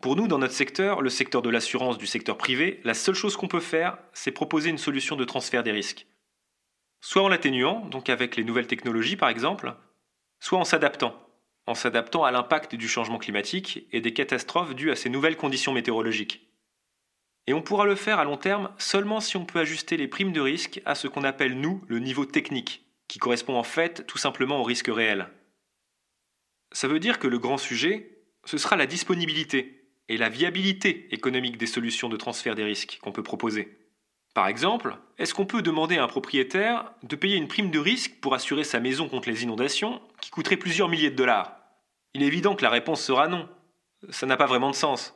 Pour 0.00 0.16
nous, 0.16 0.28
dans 0.28 0.38
notre 0.38 0.54
secteur, 0.54 1.02
le 1.02 1.10
secteur 1.10 1.42
de 1.42 1.50
l'assurance 1.50 1.98
du 1.98 2.06
secteur 2.06 2.38
privé, 2.38 2.80
la 2.84 2.94
seule 2.94 3.14
chose 3.14 3.36
qu'on 3.36 3.48
peut 3.48 3.60
faire, 3.60 3.98
c'est 4.12 4.32
proposer 4.32 4.70
une 4.70 4.78
solution 4.78 5.16
de 5.16 5.24
transfert 5.24 5.62
des 5.62 5.72
risques. 5.72 6.06
Soit 7.02 7.22
en 7.22 7.28
l'atténuant, 7.28 7.84
donc 7.86 8.08
avec 8.08 8.36
les 8.36 8.44
nouvelles 8.44 8.68
technologies 8.68 9.16
par 9.16 9.28
exemple, 9.28 9.74
soit 10.38 10.58
en 10.58 10.64
s'adaptant, 10.64 11.20
en 11.66 11.74
s'adaptant 11.74 12.24
à 12.24 12.30
l'impact 12.30 12.76
du 12.76 12.88
changement 12.88 13.18
climatique 13.18 13.86
et 13.90 14.00
des 14.00 14.14
catastrophes 14.14 14.74
dues 14.74 14.92
à 14.92 14.96
ces 14.96 15.10
nouvelles 15.10 15.36
conditions 15.36 15.72
météorologiques. 15.72 16.48
Et 17.48 17.54
on 17.54 17.60
pourra 17.60 17.86
le 17.86 17.96
faire 17.96 18.20
à 18.20 18.24
long 18.24 18.36
terme 18.36 18.72
seulement 18.78 19.20
si 19.20 19.36
on 19.36 19.44
peut 19.44 19.58
ajuster 19.58 19.96
les 19.96 20.06
primes 20.06 20.32
de 20.32 20.40
risque 20.40 20.80
à 20.84 20.94
ce 20.94 21.08
qu'on 21.08 21.24
appelle, 21.24 21.60
nous, 21.60 21.84
le 21.88 21.98
niveau 21.98 22.24
technique, 22.24 22.86
qui 23.08 23.18
correspond 23.18 23.56
en 23.56 23.64
fait 23.64 24.06
tout 24.06 24.18
simplement 24.18 24.60
au 24.60 24.62
risque 24.62 24.88
réel. 24.88 25.28
Ça 26.70 26.86
veut 26.86 27.00
dire 27.00 27.18
que 27.18 27.26
le 27.26 27.40
grand 27.40 27.58
sujet, 27.58 28.22
ce 28.44 28.58
sera 28.58 28.76
la 28.76 28.86
disponibilité 28.86 29.88
et 30.08 30.16
la 30.16 30.28
viabilité 30.28 31.12
économique 31.12 31.58
des 31.58 31.66
solutions 31.66 32.08
de 32.08 32.16
transfert 32.16 32.54
des 32.54 32.64
risques 32.64 33.00
qu'on 33.02 33.12
peut 33.12 33.24
proposer. 33.24 33.81
Par 34.34 34.48
exemple, 34.48 34.96
est-ce 35.18 35.34
qu'on 35.34 35.44
peut 35.44 35.62
demander 35.62 35.98
à 35.98 36.04
un 36.04 36.08
propriétaire 36.08 36.90
de 37.02 37.16
payer 37.16 37.36
une 37.36 37.48
prime 37.48 37.70
de 37.70 37.78
risque 37.78 38.18
pour 38.20 38.34
assurer 38.34 38.64
sa 38.64 38.80
maison 38.80 39.08
contre 39.08 39.28
les 39.28 39.42
inondations 39.42 40.00
qui 40.20 40.30
coûterait 40.30 40.56
plusieurs 40.56 40.88
milliers 40.88 41.10
de 41.10 41.16
dollars? 41.16 41.56
Il 42.14 42.22
est 42.22 42.26
évident 42.26 42.54
que 42.54 42.62
la 42.62 42.70
réponse 42.70 43.02
sera 43.02 43.28
non. 43.28 43.48
Ça 44.08 44.26
n'a 44.26 44.36
pas 44.36 44.46
vraiment 44.46 44.70
de 44.70 44.74
sens. 44.74 45.14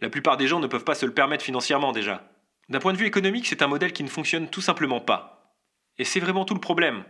La 0.00 0.10
plupart 0.10 0.36
des 0.36 0.46
gens 0.46 0.60
ne 0.60 0.66
peuvent 0.66 0.84
pas 0.84 0.94
se 0.94 1.06
le 1.06 1.14
permettre 1.14 1.44
financièrement 1.44 1.92
déjà. 1.92 2.28
D'un 2.68 2.78
point 2.78 2.92
de 2.92 2.98
vue 2.98 3.06
économique, 3.06 3.46
c'est 3.46 3.62
un 3.62 3.68
modèle 3.68 3.92
qui 3.92 4.04
ne 4.04 4.08
fonctionne 4.08 4.48
tout 4.48 4.60
simplement 4.60 5.00
pas. 5.00 5.56
Et 5.98 6.04
c'est 6.04 6.20
vraiment 6.20 6.44
tout 6.44 6.54
le 6.54 6.60
problème. 6.60 7.04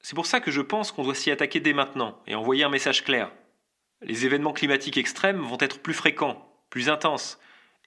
C'est 0.00 0.14
pour 0.14 0.26
ça 0.26 0.40
que 0.40 0.50
je 0.50 0.60
pense 0.60 0.92
qu'on 0.92 1.04
doit 1.04 1.14
s'y 1.14 1.30
attaquer 1.30 1.60
dès 1.60 1.72
maintenant 1.72 2.20
et 2.26 2.34
envoyer 2.34 2.64
un 2.64 2.68
message 2.68 3.04
clair. 3.04 3.30
Les 4.02 4.26
événements 4.26 4.52
climatiques 4.52 4.98
extrêmes 4.98 5.40
vont 5.40 5.56
être 5.60 5.80
plus 5.80 5.94
fréquents, 5.94 6.52
plus 6.68 6.90
intenses. 6.90 7.38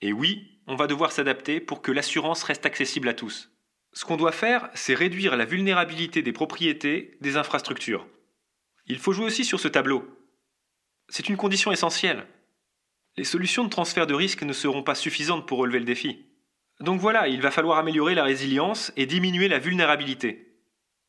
Et 0.01 0.12
oui, 0.12 0.59
on 0.69 0.75
va 0.75 0.88
devoir 0.88 1.12
s'adapter 1.12 1.60
pour 1.60 1.82
que 1.82 1.91
l'assurance 1.91 2.43
reste 2.43 2.65
accessible 2.65 3.10
à 3.10 3.13
tous. 3.13 3.51
Ce 3.91 4.05
qu'on 4.05 4.17
doit 4.17 4.32
faire, 4.32 4.69
c'est 4.73 4.93
réduire 4.93 5.36
la 5.36 5.45
vulnérabilité 5.45 6.21
des 6.21 6.32
propriétés, 6.32 7.17
des 7.21 7.36
infrastructures. 7.36 8.08
Il 8.88 8.99
faut 8.99 9.12
jouer 9.12 9.25
aussi 9.25 9.43
sur 9.43 9.60
ce 9.60 9.67
tableau. 9.67 10.08
C'est 11.10 11.27
une 11.27 11.38
condition 11.38 11.71
essentielle 11.71 12.25
les 13.19 13.25
solutions 13.25 13.65
de 13.65 13.69
transfert 13.69 14.08
de 14.08 14.13
risque 14.13 14.43
ne 14.43 14.53
seront 14.53 14.82
pas 14.82 14.95
suffisantes 14.95 15.45
pour 15.45 15.58
relever 15.58 15.79
le 15.79 15.86
défi. 15.86 16.25
Donc 16.79 17.01
voilà, 17.01 17.27
il 17.27 17.41
va 17.41 17.51
falloir 17.51 17.77
améliorer 17.77 18.15
la 18.15 18.23
résilience 18.23 18.93
et 18.95 19.05
diminuer 19.05 19.49
la 19.49 19.60
vulnérabilité. 19.60 20.55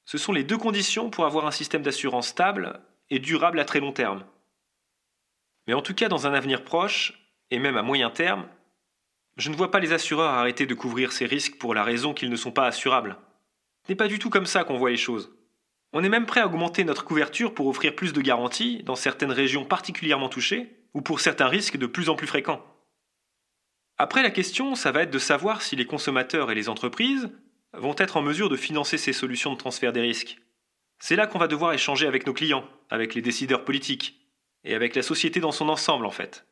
Ce 0.05 0.19
sont 0.19 0.33
les 0.33 0.43
deux 0.43 0.59
conditions 0.59 1.09
pour 1.09 1.25
avoir 1.25 1.47
un 1.47 1.53
système 1.53 1.83
d'assurance 1.83 2.27
stable 2.27 2.81
et 3.11 3.21
durable 3.21 3.61
à 3.61 3.65
très 3.65 3.79
long 3.79 3.93
terme. 3.93 4.25
Mais 5.69 5.75
en 5.75 5.83
tout 5.83 5.95
cas, 5.95 6.09
dans 6.09 6.27
un 6.27 6.35
avenir 6.35 6.65
proche, 6.65 7.31
et 7.53 7.61
même 7.61 7.77
à 7.77 7.83
moyen 7.83 8.11
terme, 8.11 8.49
je 9.41 9.51
ne 9.51 9.57
vois 9.57 9.71
pas 9.71 9.81
les 9.81 9.93
assureurs 9.93 10.31
arrêter 10.31 10.67
de 10.67 10.75
couvrir 10.75 11.13
ces 11.13 11.27
risques 11.27 11.59
pour 11.59 11.75
la 11.75 11.83
raison 11.83 12.13
qu'ils 12.13 12.31
ne 12.31 12.37
sont 12.37 12.53
pas 12.53 12.67
assurables. 12.67 13.17
Ce 13.87 13.93
n'est 13.93 13.97
pas 13.97 14.09
du 14.09 14.19
tout 14.19 14.31
comme 14.31 14.47
ça 14.47 14.65
qu'on 14.65 14.77
voit 14.77 14.91
les 14.91 14.97
choses. 14.97 15.35
On 15.93 16.05
est 16.05 16.09
même 16.11 16.27
prêt 16.27 16.41
à 16.41 16.47
augmenter 16.47 16.85
notre 16.85 17.05
couverture 17.05 17.55
pour 17.55 17.67
offrir 17.67 17.97
plus 17.97 18.13
de 18.13 18.21
garanties 18.21 18.83
dans 18.85 18.97
certaines 18.97 19.33
régions 19.33 19.65
particulièrement 19.65 20.29
touchées, 20.29 20.77
ou 20.93 21.01
pour 21.01 21.21
certains 21.21 21.49
risques 21.49 21.79
de 21.79 21.87
plus 21.87 22.09
en 22.09 22.17
plus 22.17 22.27
fréquents. 22.27 22.65
Après, 23.97 24.23
la 24.23 24.31
question, 24.31 24.75
ça 24.75 24.93
va 24.93 25.03
être 25.03 25.11
de 25.11 25.19
savoir 25.19 25.63
si 25.63 25.75
les 25.75 25.87
consommateurs 25.87 26.51
et 26.51 26.55
les 26.55 26.69
entreprises 26.69 27.31
vont 27.73 27.95
être 27.99 28.17
en 28.17 28.23
mesure 28.23 28.49
de 28.49 28.57
financer 28.57 28.99
ces 28.99 29.13
solutions 29.13 29.53
de 29.53 29.59
transfert 29.59 29.93
des 29.93 30.01
risques. 30.01 30.39
C'est 30.99 31.17
là 31.17 31.27
qu'on 31.27 31.39
va 31.39 31.49
devoir 31.49 31.73
échanger 31.73 32.07
avec 32.07 32.27
nos 32.27 32.35
clients, 32.35 32.69
avec 32.91 33.15
les 33.15 33.23
décideurs 33.23 33.65
politiques, 33.65 34.21
et 34.65 34.75
avec 34.75 34.95
la 34.95 35.03
société 35.03 35.41
dans 35.41 35.53
son 35.53 35.69
ensemble 35.69 36.05
en 36.05 36.11
fait. 36.11 36.47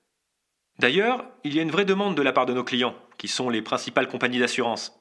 D'ailleurs, 0.78 1.24
il 1.44 1.54
y 1.54 1.58
a 1.58 1.62
une 1.62 1.70
vraie 1.70 1.84
demande 1.84 2.16
de 2.16 2.22
la 2.22 2.32
part 2.32 2.46
de 2.46 2.54
nos 2.54 2.64
clients, 2.64 2.94
qui 3.16 3.28
sont 3.28 3.50
les 3.50 3.62
principales 3.62 4.08
compagnies 4.08 4.38
d'assurance, 4.38 5.00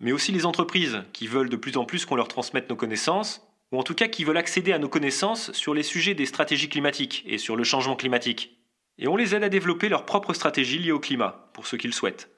mais 0.00 0.12
aussi 0.12 0.32
les 0.32 0.46
entreprises, 0.46 1.02
qui 1.12 1.26
veulent 1.26 1.50
de 1.50 1.56
plus 1.56 1.76
en 1.76 1.84
plus 1.84 2.06
qu'on 2.06 2.16
leur 2.16 2.28
transmette 2.28 2.70
nos 2.70 2.76
connaissances, 2.76 3.46
ou 3.72 3.78
en 3.78 3.82
tout 3.82 3.94
cas 3.94 4.08
qui 4.08 4.24
veulent 4.24 4.38
accéder 4.38 4.72
à 4.72 4.78
nos 4.78 4.88
connaissances 4.88 5.52
sur 5.52 5.74
les 5.74 5.82
sujets 5.82 6.14
des 6.14 6.26
stratégies 6.26 6.68
climatiques 6.68 7.24
et 7.26 7.36
sur 7.36 7.56
le 7.56 7.64
changement 7.64 7.96
climatique 7.96 8.58
et 8.98 9.08
on 9.08 9.16
les 9.16 9.34
aide 9.34 9.44
à 9.44 9.48
développer 9.48 9.88
leur 9.88 10.04
propre 10.04 10.34
stratégie 10.34 10.78
liée 10.78 10.92
au 10.92 10.98
climat, 10.98 11.50
pour 11.54 11.66
ceux 11.66 11.76
qui 11.76 11.86
le 11.86 11.92
souhaitent. 11.92 12.30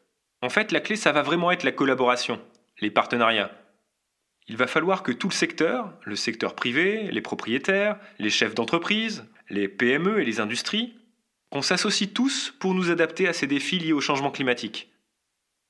En 0.43 0.51
fait, 0.51 0.73
la 0.73 0.81
clé, 0.81 0.97
ça 0.97 1.13
va 1.13 1.23
vraiment 1.23 1.51
être 1.51 1.65
la 1.65 1.73
collaboration, 1.73 2.41
les 2.81 2.91
partenariats. 2.91 3.51
Il 4.47 4.57
va 4.57 4.67
falloir 4.67 5.03
que 5.03 5.13
tout 5.13 5.29
le 5.29 5.35
secteur, 5.35 5.93
le 6.05 6.17
secteur 6.17 6.55
privé, 6.55 7.09
les 7.11 7.21
propriétaires, 7.21 7.99
les 8.19 8.31
chefs 8.31 8.55
d'entreprise, 8.55 9.25
les 9.49 9.69
PME 9.69 10.21
et 10.21 10.25
les 10.25 10.41
industries, 10.41 10.95
qu'on 11.51 11.63
s'associe 11.63 12.13
tous 12.13 12.55
pour 12.59 12.75
nous 12.75 12.91
adapter 12.91 13.29
à 13.29 13.33
ces 13.33 13.47
défis 13.47 13.79
liés 13.79 13.93
au 13.93 14.01
changement 14.01 14.31
climatique. 14.31 14.91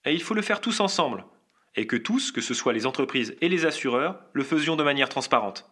Et 0.04 0.14
il 0.14 0.22
faut 0.22 0.34
le 0.34 0.42
faire 0.42 0.60
tous 0.60 0.80
ensemble, 0.80 1.24
et 1.74 1.86
que 1.86 1.96
tous, 1.96 2.32
que 2.32 2.40
ce 2.40 2.54
soit 2.54 2.72
les 2.72 2.86
entreprises 2.86 3.36
et 3.40 3.48
les 3.48 3.66
assureurs, 3.66 4.20
le 4.32 4.44
faisions 4.44 4.76
de 4.76 4.82
manière 4.82 5.08
transparente. 5.08 5.70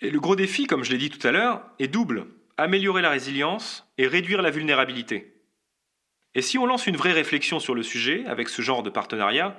Et 0.00 0.10
le 0.10 0.20
gros 0.20 0.36
défi, 0.36 0.66
comme 0.66 0.84
je 0.84 0.90
l'ai 0.90 0.98
dit 0.98 1.10
tout 1.10 1.26
à 1.26 1.32
l'heure, 1.32 1.62
est 1.78 1.88
double 1.88 2.26
améliorer 2.56 3.02
la 3.02 3.10
résilience 3.10 3.88
et 3.98 4.06
réduire 4.06 4.42
la 4.42 4.50
vulnérabilité. 4.50 5.34
Et 6.34 6.42
si 6.42 6.58
on 6.58 6.66
lance 6.66 6.86
une 6.86 6.96
vraie 6.96 7.12
réflexion 7.12 7.60
sur 7.60 7.74
le 7.74 7.82
sujet 7.82 8.24
avec 8.26 8.48
ce 8.48 8.62
genre 8.62 8.82
de 8.82 8.90
partenariat, 8.90 9.56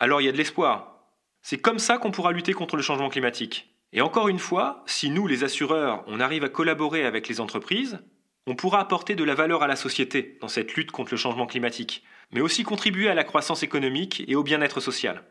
alors 0.00 0.20
il 0.20 0.24
y 0.24 0.28
a 0.28 0.32
de 0.32 0.36
l'espoir. 0.36 1.10
C'est 1.42 1.60
comme 1.60 1.78
ça 1.78 1.98
qu'on 1.98 2.10
pourra 2.10 2.32
lutter 2.32 2.52
contre 2.52 2.76
le 2.76 2.82
changement 2.82 3.08
climatique. 3.08 3.74
Et 3.92 4.00
encore 4.00 4.28
une 4.28 4.38
fois, 4.38 4.82
si 4.86 5.10
nous, 5.10 5.26
les 5.26 5.44
assureurs, 5.44 6.02
on 6.06 6.20
arrive 6.20 6.44
à 6.44 6.48
collaborer 6.48 7.04
avec 7.04 7.28
les 7.28 7.40
entreprises, 7.40 8.00
on 8.46 8.54
pourra 8.54 8.80
apporter 8.80 9.14
de 9.14 9.24
la 9.24 9.34
valeur 9.34 9.62
à 9.62 9.66
la 9.66 9.76
société 9.76 10.38
dans 10.40 10.48
cette 10.48 10.74
lutte 10.74 10.90
contre 10.90 11.12
le 11.12 11.16
changement 11.16 11.46
climatique, 11.46 12.04
mais 12.32 12.40
aussi 12.40 12.62
contribuer 12.62 13.08
à 13.08 13.14
la 13.14 13.24
croissance 13.24 13.62
économique 13.62 14.22
et 14.28 14.36
au 14.36 14.42
bien-être 14.42 14.80
social. 14.80 15.24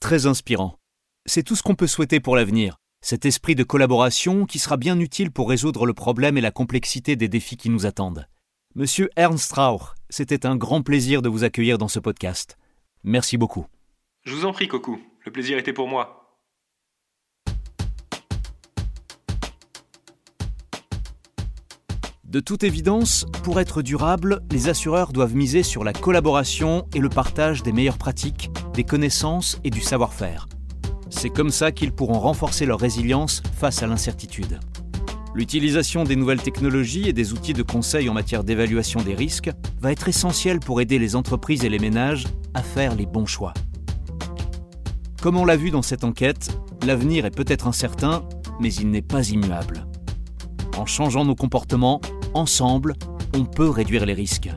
Très 0.00 0.26
inspirant. 0.26 0.78
C'est 1.24 1.42
tout 1.42 1.56
ce 1.56 1.62
qu'on 1.62 1.74
peut 1.74 1.86
souhaiter 1.86 2.20
pour 2.20 2.36
l'avenir. 2.36 2.76
Cet 3.00 3.24
esprit 3.24 3.54
de 3.54 3.64
collaboration 3.64 4.46
qui 4.46 4.58
sera 4.58 4.76
bien 4.76 4.98
utile 4.98 5.30
pour 5.30 5.48
résoudre 5.48 5.86
le 5.86 5.94
problème 5.94 6.36
et 6.36 6.42
la 6.42 6.50
complexité 6.50 7.16
des 7.16 7.28
défis 7.28 7.56
qui 7.56 7.70
nous 7.70 7.86
attendent. 7.86 8.26
Monsieur 8.74 9.10
Ernst 9.16 9.52
Rauch, 9.52 9.94
c'était 10.08 10.46
un 10.46 10.56
grand 10.56 10.82
plaisir 10.82 11.22
de 11.22 11.28
vous 11.28 11.44
accueillir 11.44 11.78
dans 11.78 11.88
ce 11.88 11.98
podcast. 11.98 12.58
Merci 13.04 13.36
beaucoup. 13.36 13.66
Je 14.24 14.34
vous 14.34 14.44
en 14.44 14.52
prie, 14.52 14.68
Coco. 14.68 14.98
Le 15.24 15.32
plaisir 15.32 15.58
était 15.58 15.72
pour 15.72 15.88
moi. 15.88 16.21
De 22.32 22.40
toute 22.40 22.64
évidence, 22.64 23.26
pour 23.42 23.60
être 23.60 23.82
durable, 23.82 24.40
les 24.50 24.70
assureurs 24.70 25.12
doivent 25.12 25.36
miser 25.36 25.62
sur 25.62 25.84
la 25.84 25.92
collaboration 25.92 26.86
et 26.94 26.98
le 26.98 27.10
partage 27.10 27.62
des 27.62 27.72
meilleures 27.72 27.98
pratiques, 27.98 28.50
des 28.72 28.84
connaissances 28.84 29.60
et 29.64 29.70
du 29.70 29.82
savoir-faire. 29.82 30.48
C'est 31.10 31.28
comme 31.28 31.50
ça 31.50 31.72
qu'ils 31.72 31.92
pourront 31.92 32.18
renforcer 32.18 32.64
leur 32.64 32.80
résilience 32.80 33.42
face 33.58 33.82
à 33.82 33.86
l'incertitude. 33.86 34.60
L'utilisation 35.34 36.04
des 36.04 36.16
nouvelles 36.16 36.40
technologies 36.40 37.06
et 37.06 37.12
des 37.12 37.34
outils 37.34 37.52
de 37.52 37.62
conseil 37.62 38.08
en 38.08 38.14
matière 38.14 38.44
d'évaluation 38.44 39.02
des 39.02 39.14
risques 39.14 39.50
va 39.82 39.92
être 39.92 40.08
essentielle 40.08 40.58
pour 40.58 40.80
aider 40.80 40.98
les 40.98 41.16
entreprises 41.16 41.66
et 41.66 41.68
les 41.68 41.78
ménages 41.78 42.24
à 42.54 42.62
faire 42.62 42.94
les 42.94 43.04
bons 43.04 43.26
choix. 43.26 43.52
Comme 45.20 45.36
on 45.36 45.44
l'a 45.44 45.56
vu 45.56 45.70
dans 45.70 45.82
cette 45.82 46.02
enquête, 46.02 46.58
l'avenir 46.86 47.26
est 47.26 47.36
peut-être 47.36 47.66
incertain, 47.66 48.24
mais 48.58 48.72
il 48.72 48.88
n'est 48.88 49.02
pas 49.02 49.28
immuable. 49.28 49.86
En 50.78 50.86
changeant 50.86 51.26
nos 51.26 51.34
comportements, 51.34 52.00
ensemble, 52.34 52.94
on 53.34 53.44
peut 53.44 53.68
réduire 53.68 54.06
les 54.06 54.14
risques. 54.14 54.50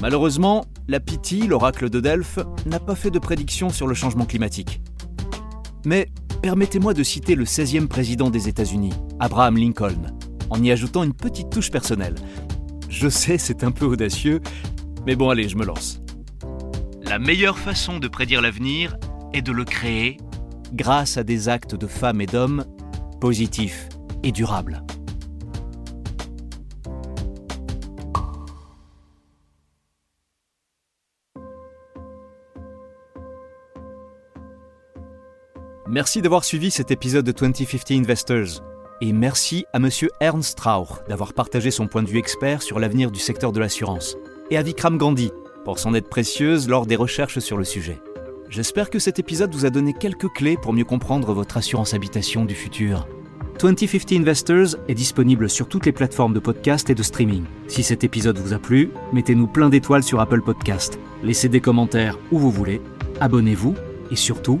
Malheureusement, 0.00 0.64
la 0.86 1.00
PT, 1.00 1.46
l'oracle 1.48 1.90
de 1.90 2.00
Delphes, 2.00 2.38
n'a 2.66 2.78
pas 2.78 2.94
fait 2.94 3.10
de 3.10 3.18
prédiction 3.18 3.68
sur 3.68 3.86
le 3.86 3.94
changement 3.94 4.26
climatique. 4.26 4.80
Mais 5.84 6.08
permettez-moi 6.42 6.94
de 6.94 7.02
citer 7.02 7.34
le 7.34 7.44
16e 7.44 7.88
président 7.88 8.30
des 8.30 8.48
États-Unis, 8.48 8.92
Abraham 9.18 9.56
Lincoln, 9.56 10.16
en 10.50 10.62
y 10.62 10.70
ajoutant 10.70 11.02
une 11.02 11.14
petite 11.14 11.50
touche 11.50 11.70
personnelle. 11.70 12.14
Je 12.88 13.08
sais, 13.08 13.38
c'est 13.38 13.64
un 13.64 13.70
peu 13.70 13.86
audacieux, 13.86 14.40
mais 15.06 15.16
bon 15.16 15.30
allez, 15.30 15.48
je 15.48 15.56
me 15.56 15.64
lance. 15.64 16.00
La 17.02 17.18
meilleure 17.18 17.58
façon 17.58 17.98
de 17.98 18.08
prédire 18.08 18.40
l'avenir 18.40 18.96
est 19.32 19.42
de 19.42 19.52
le 19.52 19.64
créer 19.64 20.18
grâce 20.74 21.16
à 21.16 21.24
des 21.24 21.48
actes 21.48 21.74
de 21.74 21.86
femmes 21.86 22.20
et 22.20 22.26
d'hommes 22.26 22.64
positifs 23.20 23.88
et 24.22 24.32
durables. 24.32 24.82
Merci 35.90 36.20
d'avoir 36.20 36.44
suivi 36.44 36.70
cet 36.70 36.90
épisode 36.90 37.24
de 37.24 37.32
2050 37.32 37.92
Investors. 37.92 38.62
Et 39.00 39.14
merci 39.14 39.64
à 39.72 39.78
monsieur 39.78 40.10
Ernst 40.20 40.60
Rauch 40.60 40.98
d'avoir 41.08 41.32
partagé 41.32 41.70
son 41.70 41.86
point 41.86 42.02
de 42.02 42.08
vue 42.08 42.18
expert 42.18 42.60
sur 42.60 42.78
l'avenir 42.78 43.10
du 43.10 43.18
secteur 43.18 43.52
de 43.52 43.60
l'assurance. 43.60 44.18
Et 44.50 44.58
à 44.58 44.62
Vikram 44.62 44.98
Gandhi 44.98 45.30
pour 45.64 45.78
son 45.78 45.94
aide 45.94 46.06
précieuse 46.06 46.68
lors 46.68 46.84
des 46.84 46.94
recherches 46.94 47.38
sur 47.38 47.56
le 47.56 47.64
sujet. 47.64 48.02
J'espère 48.50 48.90
que 48.90 48.98
cet 48.98 49.18
épisode 49.18 49.54
vous 49.54 49.64
a 49.64 49.70
donné 49.70 49.94
quelques 49.94 50.30
clés 50.34 50.58
pour 50.60 50.74
mieux 50.74 50.84
comprendre 50.84 51.32
votre 51.32 51.56
assurance 51.56 51.94
habitation 51.94 52.44
du 52.44 52.54
futur. 52.54 53.08
2050 53.58 54.12
Investors 54.12 54.76
est 54.88 54.94
disponible 54.94 55.48
sur 55.48 55.68
toutes 55.68 55.86
les 55.86 55.92
plateformes 55.92 56.34
de 56.34 56.38
podcast 56.38 56.90
et 56.90 56.94
de 56.94 57.02
streaming. 57.02 57.44
Si 57.66 57.82
cet 57.82 58.04
épisode 58.04 58.36
vous 58.36 58.52
a 58.52 58.58
plu, 58.58 58.90
mettez-nous 59.14 59.46
plein 59.46 59.70
d'étoiles 59.70 60.04
sur 60.04 60.20
Apple 60.20 60.42
Podcast, 60.42 60.98
laissez 61.22 61.48
des 61.48 61.62
commentaires 61.62 62.18
où 62.30 62.38
vous 62.38 62.50
voulez, 62.50 62.82
abonnez-vous 63.20 63.74
et 64.10 64.16
surtout, 64.16 64.60